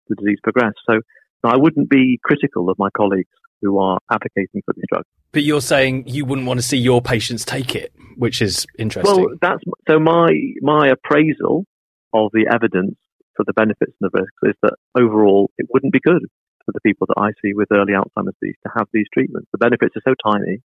the 0.10 0.16
disease 0.16 0.40
progress. 0.44 0.74
So 0.90 1.00
I 1.44 1.58
wouldn't 1.58 1.90
be 1.90 2.20
critical 2.24 2.70
of 2.70 2.78
my 2.78 2.90
colleagues 2.96 3.30
who 3.62 3.80
are 3.80 4.00
advocating 4.12 4.62
for 4.66 4.74
this 4.76 4.84
drug. 4.92 5.04
But 5.32 5.44
you're 5.44 5.62
saying 5.62 6.08
you 6.08 6.26
wouldn't 6.26 6.48
want 6.48 6.60
to 6.60 6.66
see 6.66 6.78
your 6.78 7.02
patients 7.02 7.46
take 7.46 7.76
it, 7.76 7.94
which 8.18 8.42
is 8.42 8.66
interesting. 8.78 9.16
Well, 9.16 9.36
that's 9.42 9.64
so 9.88 10.00
my 10.00 10.32
my 10.62 10.90
appraisal 10.90 11.66
of 12.14 12.32
the 12.34 12.48
evidence 12.52 12.96
for 13.36 13.44
the 13.46 13.54
benefits 13.54 13.92
and 14.00 14.10
the 14.12 14.20
risks 14.20 14.38
is 14.44 14.56
that 14.62 14.74
overall 14.98 15.52
it 15.58 15.68
wouldn't 15.74 15.94
be 15.94 16.00
good 16.00 16.24
for 16.66 16.72
the 16.72 16.80
people 16.82 17.08
that 17.08 17.20
I 17.20 17.32
see 17.42 17.54
with 17.54 17.68
early 17.72 17.94
Alzheimer's 17.94 18.36
disease 18.42 18.56
to 18.66 18.72
have 18.78 18.88
these 18.94 19.08
treatments. 19.14 19.48
The 19.52 19.58
benefits 19.58 19.96
are 19.98 20.02
so 20.08 20.16
tiny 20.26 20.62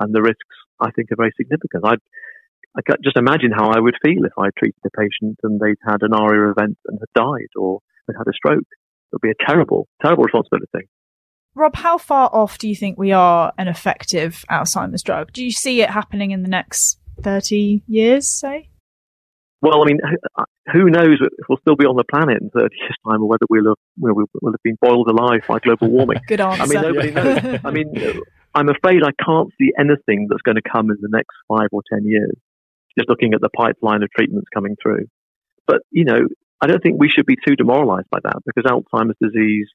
and 0.00 0.14
the 0.14 0.22
risks 0.22 0.56
I 0.80 0.90
think 0.90 1.10
are 1.12 1.16
very 1.16 1.32
significant. 1.36 1.84
I'd, 1.84 1.98
I 2.76 2.82
can 2.82 2.96
just 3.02 3.16
imagine 3.16 3.50
how 3.50 3.70
I 3.70 3.80
would 3.80 3.96
feel 4.04 4.24
if 4.24 4.32
I 4.38 4.48
treated 4.58 4.80
a 4.86 4.90
patient 4.90 5.38
and 5.42 5.60
they'd 5.60 5.80
had 5.84 6.02
an 6.02 6.14
ARIA 6.14 6.50
event 6.50 6.78
and 6.86 6.98
had 7.00 7.12
died 7.14 7.50
or 7.56 7.80
had 8.06 8.16
had 8.18 8.28
a 8.28 8.34
stroke. 8.34 8.68
It 8.68 9.14
would 9.14 9.22
be 9.22 9.30
a 9.30 9.46
terrible, 9.46 9.88
terrible 10.02 10.24
responsibility. 10.24 10.88
Rob, 11.54 11.74
how 11.74 11.98
far 11.98 12.30
off 12.32 12.58
do 12.58 12.68
you 12.68 12.76
think 12.76 12.98
we 12.98 13.10
are 13.10 13.52
an 13.58 13.68
effective 13.68 14.44
Alzheimer's 14.50 15.02
drug? 15.02 15.32
Do 15.32 15.44
you 15.44 15.50
see 15.50 15.80
it 15.80 15.90
happening 15.90 16.30
in 16.30 16.42
the 16.42 16.48
next 16.48 16.98
30 17.22 17.82
years, 17.88 18.28
say? 18.28 18.68
Well, 19.60 19.82
I 19.82 19.86
mean, 19.86 19.98
uh, 20.38 20.44
who 20.72 20.88
knows 20.88 21.18
if 21.20 21.46
we'll 21.48 21.58
still 21.58 21.74
be 21.74 21.84
on 21.84 21.96
the 21.96 22.04
planet 22.04 22.40
in 22.40 22.50
30 22.50 22.68
years' 22.76 22.96
time 23.04 23.22
or 23.22 23.28
whether 23.28 23.44
we'll 23.50 23.66
have, 23.66 23.76
we'll, 23.98 24.14
we'll 24.40 24.52
have 24.52 24.62
been 24.62 24.78
boiled 24.80 25.08
alive 25.08 25.40
by 25.48 25.58
global 25.58 25.88
warming. 25.88 26.20
Good 26.28 26.40
answer. 26.40 26.62
I 26.62 26.66
mean, 26.66 26.82
nobody 26.82 27.10
knows. 27.10 27.60
I 27.64 27.70
mean, 27.72 27.92
I'm 28.58 28.68
afraid 28.68 29.02
I 29.04 29.14
can't 29.24 29.50
see 29.54 29.70
anything 29.78 30.26
that's 30.28 30.42
going 30.42 30.58
to 30.58 30.66
come 30.66 30.90
in 30.90 30.98
the 31.00 31.14
next 31.14 31.30
five 31.46 31.68
or 31.70 31.82
10 31.94 32.02
years, 32.04 32.34
just 32.98 33.08
looking 33.08 33.32
at 33.32 33.40
the 33.40 33.54
pipeline 33.54 34.02
of 34.02 34.10
treatments 34.10 34.48
coming 34.52 34.74
through. 34.82 35.06
But, 35.64 35.82
you 35.92 36.04
know, 36.04 36.18
I 36.60 36.66
don't 36.66 36.82
think 36.82 36.98
we 36.98 37.08
should 37.08 37.26
be 37.26 37.36
too 37.46 37.54
demoralized 37.54 38.10
by 38.10 38.18
that 38.24 38.42
because 38.44 38.66
Alzheimer's 38.66 39.14
disease, 39.22 39.68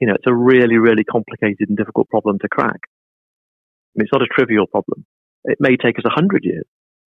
you 0.00 0.08
know, 0.08 0.14
it's 0.14 0.26
a 0.26 0.34
really, 0.34 0.76
really 0.76 1.04
complicated 1.04 1.68
and 1.68 1.78
difficult 1.78 2.08
problem 2.08 2.40
to 2.40 2.48
crack. 2.48 2.82
I 2.82 3.94
mean, 3.94 4.06
it's 4.06 4.12
not 4.12 4.22
a 4.22 4.34
trivial 4.34 4.66
problem. 4.66 5.06
It 5.44 5.58
may 5.60 5.76
take 5.76 5.96
us 5.96 6.04
a 6.04 6.10
hundred 6.10 6.42
years 6.42 6.66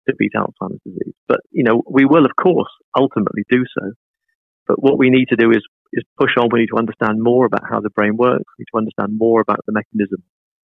to 0.07 0.13
beat 0.13 0.33
Alzheimer's 0.37 0.83
disease. 0.85 1.15
But, 1.27 1.39
you 1.49 1.63
know, 1.63 1.81
we 1.89 2.05
will, 2.05 2.25
of 2.25 2.35
course, 2.39 2.69
ultimately 2.95 3.45
do 3.49 3.63
so. 3.79 3.93
But 4.67 4.83
what 4.83 4.99
we 4.99 5.09
need 5.09 5.29
to 5.29 5.37
do 5.37 5.49
is, 5.49 5.65
is 5.91 6.03
push 6.19 6.37
on. 6.37 6.49
We 6.53 6.59
need 6.59 6.69
to 6.75 6.77
understand 6.77 7.17
more 7.23 7.47
about 7.47 7.63
how 7.67 7.79
the 7.79 7.89
brain 7.89 8.15
works. 8.15 8.45
We 8.59 8.61
need 8.61 8.71
to 8.73 8.77
understand 8.77 9.17
more 9.17 9.41
about 9.41 9.61
the 9.65 9.73
mechanism 9.73 10.21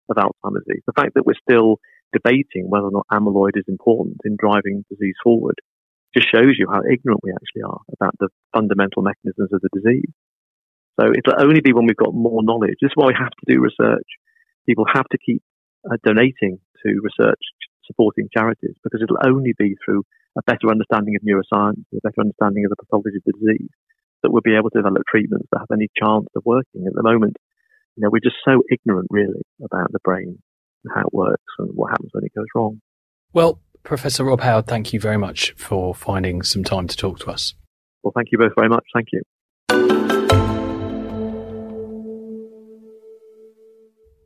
of 0.09 0.17
Alzheimer's 0.17 0.65
disease. 0.67 0.83
The 0.87 0.97
fact 0.97 1.15
that 1.15 1.27
we're 1.27 1.41
still 1.49 1.79
debating 2.13 2.69
whether 2.69 2.87
or 2.87 2.93
not 2.93 3.07
amyloid 3.11 3.57
is 3.57 3.65
important 3.69 4.19
in 4.25 4.37
driving 4.37 4.85
disease 4.91 5.17
forward 5.23 5.57
just 6.15 6.29
shows 6.29 6.57
you 6.59 6.69
how 6.71 6.81
ignorant 6.85 7.21
we 7.23 7.33
actually 7.33 7.63
are 7.65 7.81
about 7.93 8.15
the 8.21 8.29
fundamental 8.53 9.03
mechanisms 9.03 9.49
of 9.53 9.61
the 9.63 9.73
disease. 9.73 10.13
So 11.01 11.09
it'll 11.09 11.41
only 11.41 11.61
be 11.61 11.73
when 11.73 11.87
we've 11.87 11.97
got 11.97 12.13
more 12.13 12.45
knowledge. 12.45 12.77
This 12.81 12.93
is 12.93 12.97
why 12.97 13.09
we 13.09 13.17
have 13.17 13.33
to 13.33 13.47
do 13.49 13.61
research. 13.61 14.09
People 14.69 14.85
have 14.93 15.09
to 15.09 15.19
keep 15.19 15.43
uh, 15.89 15.97
donating 16.05 16.61
to 16.85 17.01
research 17.01 17.41
supporting 17.87 18.29
charities 18.33 18.77
because 18.85 19.03
it'll 19.03 19.25
only 19.27 19.55
be 19.59 19.75
through 19.85 20.05
a 20.37 20.43
better 20.47 20.71
understanding 20.71 21.17
of 21.17 21.23
neuroscience, 21.27 21.83
a 21.93 22.01
better 22.03 22.21
understanding 22.21 22.65
of 22.65 22.71
the 22.71 22.77
pathology 22.77 23.17
of 23.17 23.25
the 23.27 23.33
disease 23.33 23.73
that 24.23 24.31
we'll 24.31 24.45
be 24.45 24.55
able 24.55 24.71
to 24.71 24.79
develop 24.79 25.03
treatments 25.09 25.49
that 25.51 25.61
have 25.61 25.75
any 25.75 25.89
chance 25.99 26.27
of 26.37 26.43
working. 26.45 26.87
At 26.87 26.95
the 26.95 27.03
moment, 27.03 27.37
you 27.97 28.03
know, 28.03 28.11
we're 28.11 28.21
just 28.21 28.37
so 28.45 28.63
ignorant 28.71 29.09
really 29.11 29.43
about 29.63 29.93
the 29.93 29.99
brain 30.03 30.39
and 30.85 30.95
how 30.95 31.03
it 31.03 31.13
works 31.13 31.43
and 31.59 31.71
what 31.75 31.91
happens 31.91 32.11
when 32.13 32.25
it 32.25 32.33
goes 32.35 32.47
wrong. 32.55 32.81
Well, 33.33 33.61
Professor 33.83 34.25
Rob 34.25 34.41
Howard, 34.41 34.67
thank 34.67 34.93
you 34.93 35.01
very 35.01 35.19
much 35.19 35.53
for 35.57 35.95
finding 35.95 36.43
some 36.43 36.65
time 36.65 36.87
to 36.87 36.97
talk 36.97 37.19
to 37.21 37.31
us. 37.31 37.55
Well, 38.03 38.13
thank 38.15 38.29
you 38.33 38.39
both 38.39 38.53
very 38.57 38.69
much. 38.69 38.85
Thank 38.95 39.09
you. 39.13 39.23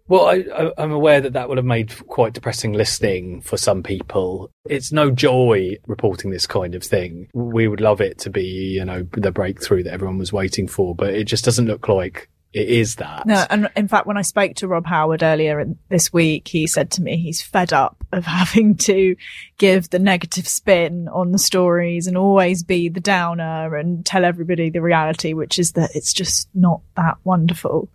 Well, 0.09 0.27
I, 0.29 0.71
am 0.79 0.93
aware 0.93 1.21
that 1.21 1.33
that 1.33 1.49
would 1.49 1.59
have 1.59 1.65
made 1.65 1.93
quite 2.07 2.33
depressing 2.33 2.73
listening 2.73 3.41
for 3.41 3.57
some 3.57 3.83
people. 3.83 4.53
It's 4.65 4.93
no 4.93 5.11
joy 5.11 5.79
reporting 5.89 6.31
this 6.31 6.47
kind 6.47 6.77
of 6.77 6.85
thing. 6.85 7.29
We 7.35 7.67
would 7.67 7.81
love 7.81 8.01
it 8.01 8.19
to 8.19 8.31
be, 8.31 8.45
you 8.45 8.85
know, 8.85 9.05
the 9.13 9.33
breakthrough 9.33 9.83
that 9.83 9.93
everyone 9.93 10.19
was 10.19 10.33
waiting 10.33 10.69
for, 10.69 10.95
but 10.95 11.13
it 11.13 11.25
just 11.25 11.45
doesn't 11.45 11.67
look 11.67 11.89
like 11.89 12.31
it 12.57 12.71
is 12.71 12.95
that. 12.95 13.27
No, 13.27 13.45
and 13.51 13.69
in 13.77 13.87
fact, 13.87 14.07
when 14.07 14.17
I 14.17 14.23
spoke 14.23 14.55
to 14.55 14.67
Rob 14.67 14.87
Howard 14.87 15.23
earlier 15.23 15.61
in, 15.61 15.79
this 15.91 16.11
week, 16.11 16.49
he 16.49 16.67
said 16.67 16.91
to 16.93 17.03
me 17.03 17.19
he's 17.19 17.43
fed 17.43 17.75
up 17.75 18.03
of 18.13 18.25
having 18.27 18.77
to 18.77 19.15
give 19.59 19.91
the 19.91 19.99
negative 19.99 20.49
spin 20.49 21.07
on 21.09 21.33
the 21.33 21.39
stories 21.39 22.07
and 22.07 22.17
always 22.17 22.63
be 22.63 22.89
the 22.89 22.99
downer 22.99 23.77
and 23.77 24.07
tell 24.07 24.25
everybody 24.25 24.71
the 24.71 24.81
reality, 24.81 25.35
which 25.35 25.59
is 25.59 25.73
that 25.73 25.91
it's 25.95 26.15
just 26.15 26.49
not 26.55 26.81
that 26.97 27.19
wonderful. 27.25 27.91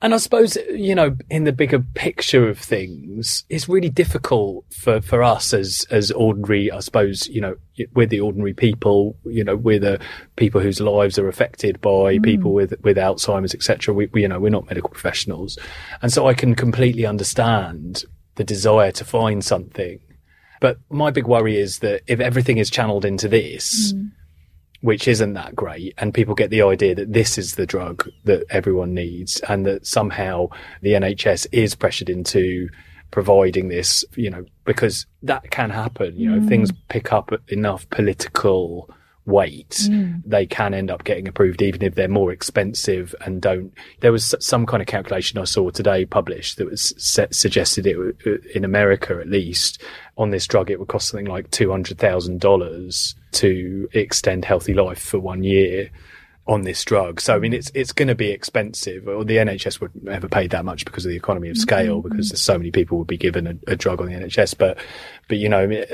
And 0.00 0.14
I 0.14 0.18
suppose, 0.18 0.56
you 0.70 0.94
know, 0.94 1.16
in 1.28 1.42
the 1.42 1.52
bigger 1.52 1.80
picture 1.80 2.48
of 2.48 2.58
things, 2.58 3.44
it's 3.48 3.68
really 3.68 3.90
difficult 3.90 4.64
for, 4.72 5.00
for 5.00 5.24
us 5.24 5.52
as, 5.52 5.86
as 5.90 6.12
ordinary, 6.12 6.70
I 6.70 6.78
suppose, 6.78 7.26
you 7.26 7.40
know, 7.40 7.56
we're 7.94 8.06
the 8.06 8.20
ordinary 8.20 8.54
people, 8.54 9.16
you 9.24 9.42
know, 9.42 9.56
we're 9.56 9.80
the 9.80 10.00
people 10.36 10.60
whose 10.60 10.80
lives 10.80 11.18
are 11.18 11.26
affected 11.26 11.80
by 11.80 12.18
mm. 12.18 12.22
people 12.22 12.52
with, 12.52 12.74
with 12.82 12.96
Alzheimer's, 12.96 13.54
etc. 13.54 13.92
We, 13.92 14.06
we, 14.12 14.22
you 14.22 14.28
know, 14.28 14.38
we're 14.38 14.50
not 14.50 14.66
medical 14.66 14.90
professionals. 14.90 15.58
And 16.00 16.12
so 16.12 16.28
I 16.28 16.34
can 16.34 16.54
completely 16.54 17.04
understand 17.04 18.04
the 18.36 18.44
desire 18.44 18.92
to 18.92 19.04
find 19.04 19.44
something. 19.44 19.98
But 20.60 20.78
my 20.90 21.10
big 21.10 21.26
worry 21.26 21.56
is 21.56 21.80
that 21.80 22.02
if 22.06 22.20
everything 22.20 22.58
is 22.58 22.70
channeled 22.70 23.04
into 23.04 23.26
this, 23.26 23.92
mm 23.92 24.12
which 24.80 25.08
isn't 25.08 25.34
that 25.34 25.56
great. 25.56 25.94
And 25.98 26.14
people 26.14 26.34
get 26.34 26.50
the 26.50 26.62
idea 26.62 26.94
that 26.94 27.12
this 27.12 27.36
is 27.36 27.56
the 27.56 27.66
drug 27.66 28.08
that 28.24 28.44
everyone 28.50 28.94
needs 28.94 29.40
and 29.48 29.66
that 29.66 29.86
somehow 29.86 30.48
the 30.82 30.92
NHS 30.92 31.46
is 31.52 31.74
pressured 31.74 32.08
into 32.08 32.68
providing 33.10 33.68
this, 33.68 34.04
you 34.14 34.30
know, 34.30 34.44
because 34.64 35.06
that 35.22 35.50
can 35.50 35.70
happen. 35.70 36.16
You 36.16 36.30
know, 36.30 36.40
mm. 36.40 36.48
things 36.48 36.70
pick 36.88 37.12
up 37.12 37.32
enough 37.48 37.88
political 37.90 38.88
weight, 39.28 39.70
mm. 39.88 40.22
they 40.24 40.46
can 40.46 40.74
end 40.74 40.90
up 40.90 41.04
getting 41.04 41.28
approved 41.28 41.62
even 41.62 41.82
if 41.82 41.94
they're 41.94 42.08
more 42.08 42.32
expensive 42.32 43.14
and 43.24 43.40
don't. 43.40 43.72
There 44.00 44.10
was 44.10 44.34
some 44.40 44.66
kind 44.66 44.80
of 44.80 44.86
calculation 44.86 45.38
I 45.38 45.44
saw 45.44 45.70
today 45.70 46.06
published 46.06 46.56
that 46.56 46.70
was 46.70 46.94
suggested 46.98 47.86
it 47.86 47.96
uh, 48.26 48.38
in 48.54 48.64
America 48.64 49.18
at 49.20 49.28
least 49.28 49.82
on 50.16 50.30
this 50.30 50.46
drug 50.46 50.70
it 50.70 50.80
would 50.80 50.88
cost 50.88 51.08
something 51.08 51.26
like 51.26 51.50
two 51.50 51.70
hundred 51.70 51.98
thousand 51.98 52.40
dollars 52.40 53.14
to 53.32 53.88
extend 53.92 54.44
healthy 54.44 54.74
life 54.74 55.00
for 55.00 55.20
one 55.20 55.44
year 55.44 55.90
on 56.46 56.62
this 56.62 56.82
drug. 56.82 57.20
So 57.20 57.36
I 57.36 57.38
mean, 57.38 57.52
it's 57.52 57.70
it's 57.74 57.92
going 57.92 58.08
to 58.08 58.14
be 58.14 58.30
expensive. 58.30 59.06
Or 59.06 59.24
the 59.24 59.36
NHS 59.36 59.80
would 59.82 60.02
never 60.02 60.28
pay 60.28 60.46
that 60.46 60.64
much 60.64 60.86
because 60.86 61.04
of 61.04 61.10
the 61.10 61.16
economy 61.16 61.50
of 61.50 61.58
scale, 61.58 61.98
mm-hmm. 61.98 62.08
because 62.08 62.40
so 62.40 62.56
many 62.56 62.70
people 62.70 62.96
would 62.98 63.06
be 63.06 63.18
given 63.18 63.46
a, 63.46 63.72
a, 63.72 63.76
drug 63.76 64.00
on 64.00 64.06
the 64.06 64.14
NHS. 64.14 64.56
But 64.56 64.78
but 65.28 65.36
you 65.36 65.50
know, 65.50 65.84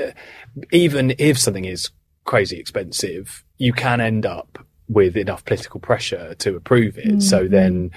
even 0.71 1.13
if 1.19 1.37
something 1.37 1.65
is 1.65 1.91
crazy 2.25 2.59
expensive, 2.59 3.43
you 3.57 3.71
can 3.71 4.01
end 4.01 4.25
up 4.25 4.59
with 4.87 5.17
enough 5.17 5.45
political 5.45 5.79
pressure 5.79 6.35
to 6.35 6.55
approve 6.55 6.97
it. 6.97 7.07
Mm-hmm. 7.07 7.19
So 7.19 7.47
then, 7.47 7.91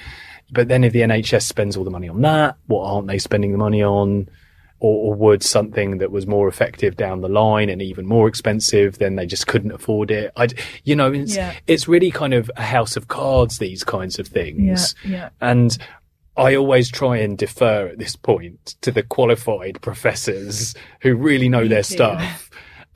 but 0.50 0.68
then 0.68 0.84
if 0.84 0.92
the 0.92 1.00
NHS 1.00 1.42
spends 1.42 1.76
all 1.76 1.84
the 1.84 1.90
money 1.90 2.08
on 2.08 2.22
that, 2.22 2.56
what 2.66 2.84
aren't 2.84 3.08
they 3.08 3.18
spending 3.18 3.52
the 3.52 3.58
money 3.58 3.82
on? 3.82 4.28
Or, 4.80 5.08
or, 5.10 5.14
would 5.16 5.42
something 5.42 5.98
that 5.98 6.12
was 6.12 6.28
more 6.28 6.46
effective 6.46 6.96
down 6.96 7.20
the 7.20 7.28
line 7.28 7.68
and 7.68 7.82
even 7.82 8.06
more 8.06 8.28
expensive, 8.28 8.98
then 8.98 9.16
they 9.16 9.26
just 9.26 9.48
couldn't 9.48 9.72
afford 9.72 10.12
it. 10.12 10.30
I, 10.36 10.50
you 10.84 10.94
know, 10.94 11.12
it's, 11.12 11.34
yeah. 11.34 11.54
it's 11.66 11.88
really 11.88 12.12
kind 12.12 12.32
of 12.32 12.48
a 12.56 12.62
house 12.62 12.96
of 12.96 13.08
cards, 13.08 13.58
these 13.58 13.82
kinds 13.82 14.20
of 14.20 14.28
things. 14.28 14.94
Yeah, 15.02 15.10
yeah. 15.10 15.28
And 15.40 15.76
I 16.36 16.54
always 16.54 16.88
try 16.92 17.16
and 17.16 17.36
defer 17.36 17.88
at 17.88 17.98
this 17.98 18.14
point 18.14 18.76
to 18.82 18.92
the 18.92 19.02
qualified 19.02 19.82
professors 19.82 20.76
who 21.00 21.16
really 21.16 21.48
know 21.48 21.62
Me 21.62 21.68
their 21.68 21.82
too. 21.82 21.94
stuff. 21.94 22.48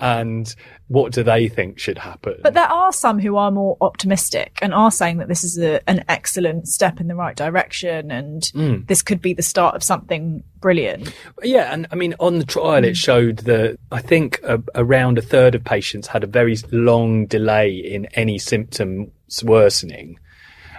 And 0.02 0.52
what 0.88 1.12
do 1.12 1.22
they 1.22 1.48
think 1.48 1.78
should 1.78 1.96
happen? 1.96 2.34
But 2.42 2.54
there 2.54 2.64
are 2.64 2.92
some 2.92 3.20
who 3.20 3.36
are 3.36 3.52
more 3.52 3.76
optimistic 3.80 4.58
and 4.60 4.74
are 4.74 4.90
saying 4.90 5.18
that 5.18 5.28
this 5.28 5.44
is 5.44 5.58
a, 5.58 5.80
an 5.88 6.04
excellent 6.08 6.66
step 6.66 7.00
in 7.00 7.06
the 7.06 7.14
right 7.14 7.36
direction 7.36 8.10
and 8.10 8.42
mm. 8.42 8.86
this 8.88 9.00
could 9.00 9.22
be 9.22 9.32
the 9.32 9.42
start 9.42 9.76
of 9.76 9.84
something 9.84 10.42
brilliant. 10.60 11.14
Yeah, 11.44 11.72
and 11.72 11.86
I 11.92 11.94
mean, 11.94 12.16
on 12.18 12.40
the 12.40 12.44
trial, 12.44 12.82
mm. 12.82 12.86
it 12.86 12.96
showed 12.96 13.38
that 13.38 13.78
I 13.92 14.00
think 14.00 14.40
uh, 14.42 14.58
around 14.74 15.18
a 15.18 15.22
third 15.22 15.54
of 15.54 15.62
patients 15.62 16.08
had 16.08 16.24
a 16.24 16.26
very 16.26 16.56
long 16.72 17.26
delay 17.26 17.70
in 17.70 18.06
any 18.06 18.38
symptoms 18.38 19.10
worsening. 19.44 20.18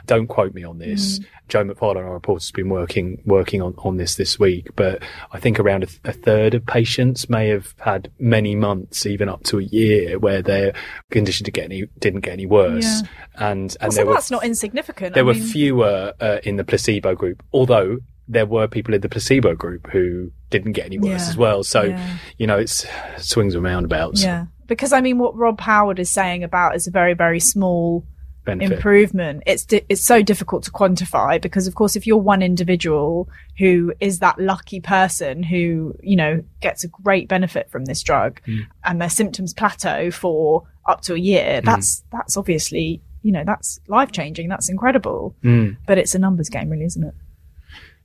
Don't 0.05 0.27
quote 0.27 0.53
me 0.53 0.63
on 0.63 0.79
this. 0.79 1.19
Mm. 1.19 1.25
Jo 1.49 1.63
Macfarlane, 1.63 2.03
our 2.05 2.13
reporter, 2.13 2.43
has 2.43 2.51
been 2.51 2.69
working 2.69 3.21
working 3.25 3.61
on, 3.61 3.73
on 3.79 3.97
this 3.97 4.15
this 4.15 4.39
week, 4.39 4.69
but 4.75 5.03
I 5.31 5.39
think 5.39 5.59
around 5.59 5.83
a, 5.83 5.85
th- 5.87 5.99
a, 6.05 6.13
third 6.13 6.53
of 6.53 6.65
patients 6.65 7.29
may 7.29 7.49
have 7.49 7.73
had 7.79 8.11
many 8.19 8.55
months, 8.55 9.05
even 9.05 9.29
up 9.29 9.43
to 9.43 9.59
a 9.59 9.63
year, 9.63 10.19
where 10.19 10.41
their 10.41 10.73
condition 11.11 11.45
didn't 11.45 11.55
get 11.55 11.65
any 11.65 11.85
didn't 11.99 12.21
get 12.21 12.33
any 12.33 12.45
worse. 12.45 13.01
Yeah. 13.01 13.49
And 13.49 13.77
and 13.81 13.93
well, 13.93 14.05
so 14.05 14.13
that's 14.13 14.31
not 14.31 14.43
insignificant. 14.43 15.13
There 15.13 15.23
I 15.23 15.27
were 15.27 15.33
mean... 15.33 15.43
fewer 15.43 16.13
uh, 16.19 16.39
in 16.43 16.55
the 16.57 16.63
placebo 16.63 17.15
group, 17.15 17.43
although 17.53 17.97
there 18.27 18.45
were 18.45 18.67
people 18.67 18.93
in 18.93 19.01
the 19.01 19.09
placebo 19.09 19.55
group 19.55 19.89
who 19.91 20.31
didn't 20.49 20.71
get 20.73 20.85
any 20.85 20.97
worse 20.97 21.23
yeah. 21.23 21.29
as 21.29 21.37
well. 21.37 21.63
So, 21.63 21.83
yeah. 21.83 22.17
you 22.37 22.47
know, 22.47 22.57
it's 22.57 22.85
swings 23.17 23.55
and 23.55 23.63
roundabouts. 23.63 24.23
Yeah. 24.23 24.45
Because 24.67 24.93
I 24.93 25.01
mean, 25.01 25.17
what 25.17 25.35
Rob 25.35 25.59
Howard 25.59 25.99
is 25.99 26.09
saying 26.09 26.43
about 26.43 26.75
is 26.75 26.87
a 26.87 26.91
very, 26.91 27.13
very 27.13 27.39
small 27.39 28.05
Benefit. 28.45 28.73
improvement 28.73 29.43
it's 29.45 29.63
di- 29.65 29.85
it's 29.87 30.03
so 30.03 30.21
difficult 30.21 30.63
to 30.63 30.71
quantify 30.71 31.41
because 31.41 31.65
of 31.65 31.75
course 31.75 31.95
if 31.95 32.05
you're 32.05 32.17
one 32.17 32.41
individual 32.41 33.29
who 33.57 33.93
is 34.01 34.19
that 34.19 34.37
lucky 34.37 34.81
person 34.81 35.43
who 35.43 35.95
you 36.03 36.17
know 36.17 36.43
gets 36.59 36.83
a 36.83 36.89
great 36.89 37.29
benefit 37.29 37.69
from 37.69 37.85
this 37.85 38.03
drug 38.03 38.41
mm. 38.45 38.59
and 38.83 38.99
their 38.99 39.09
symptoms 39.09 39.53
plateau 39.53 40.11
for 40.11 40.63
up 40.85 40.99
to 40.99 41.13
a 41.13 41.17
year 41.17 41.61
mm. 41.61 41.65
that's 41.65 42.03
that's 42.11 42.35
obviously 42.35 43.01
you 43.21 43.31
know 43.31 43.45
that's 43.45 43.79
life 43.87 44.11
changing 44.11 44.49
that's 44.49 44.69
incredible 44.69 45.33
mm. 45.41 45.77
but 45.87 45.97
it's 45.97 46.13
a 46.13 46.19
numbers 46.19 46.49
game 46.49 46.69
really 46.69 46.83
isn't 46.83 47.05
it 47.05 47.13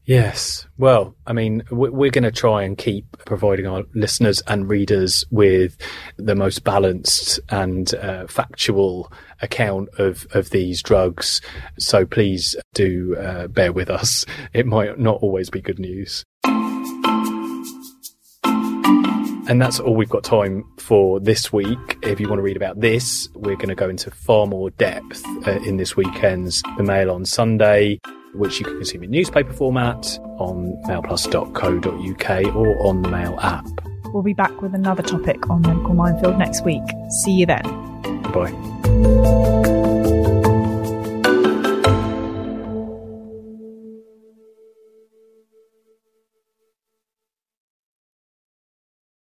Yes. 0.09 0.67
Well, 0.79 1.15
I 1.27 1.35
mean, 1.35 1.65
we're 1.71 2.11
going 2.11 2.25
to 2.25 2.33
try 2.33 2.63
and 2.63 2.79
keep 2.79 3.05
providing 3.27 3.67
our 3.67 3.83
listeners 3.95 4.41
and 4.47 4.67
readers 4.67 5.23
with 5.31 5.77
the 6.17 6.35
most 6.35 6.65
balanced 6.65 7.39
and 7.51 7.95
uh, 7.95 8.27
factual 8.27 9.13
account 9.43 9.91
of, 9.99 10.27
of 10.31 10.49
these 10.49 10.83
drugs. 10.83 11.43
So 11.79 12.07
please 12.07 12.57
do 12.73 13.17
uh, 13.17 13.49
bear 13.49 13.71
with 13.71 13.91
us. 13.91 14.25
It 14.55 14.65
might 14.65 14.99
not 14.99 15.17
always 15.21 15.51
be 15.51 15.61
good 15.61 15.79
news. 15.79 16.25
And 19.47 19.61
that's 19.61 19.79
all 19.79 19.95
we've 19.95 20.09
got 20.09 20.25
time 20.25 20.65
for 20.79 21.21
this 21.21 21.53
week. 21.53 21.99
If 22.03 22.19
you 22.19 22.31
want 22.31 22.39
to 22.39 22.43
read 22.43 22.57
about 22.57 22.81
this, 22.81 23.29
we're 23.35 23.57
going 23.57 23.69
to 23.69 23.75
go 23.75 23.91
into 23.91 24.11
far 24.11 24.47
more 24.47 24.71
depth 24.71 25.23
uh, 25.47 25.61
in 25.67 25.77
this 25.77 25.99
weekend's 25.99 26.63
The 26.79 26.83
Mail 26.83 27.11
on 27.11 27.27
Sunday 27.27 27.99
which 28.39 28.59
you 28.59 28.65
can 28.65 28.77
consume 28.77 29.03
in 29.03 29.11
newspaper 29.11 29.53
format 29.53 30.19
on 30.39 30.77
mailplus.co.uk 30.87 32.55
or 32.55 32.87
on 32.87 33.03
the 33.03 33.09
Mail 33.09 33.39
app. 33.41 33.67
We'll 34.13 34.23
be 34.23 34.35
back 34.35 34.63
with 34.63 34.75
another 34.75 35.03
topic 35.03 35.51
on 35.51 35.63
Medical 35.63 35.95
Minefield 35.95 36.39
next 36.39 36.65
week. 36.65 36.83
See 37.23 37.33
you 37.33 37.47
then. 37.47 37.63
Bye. 38.33 39.67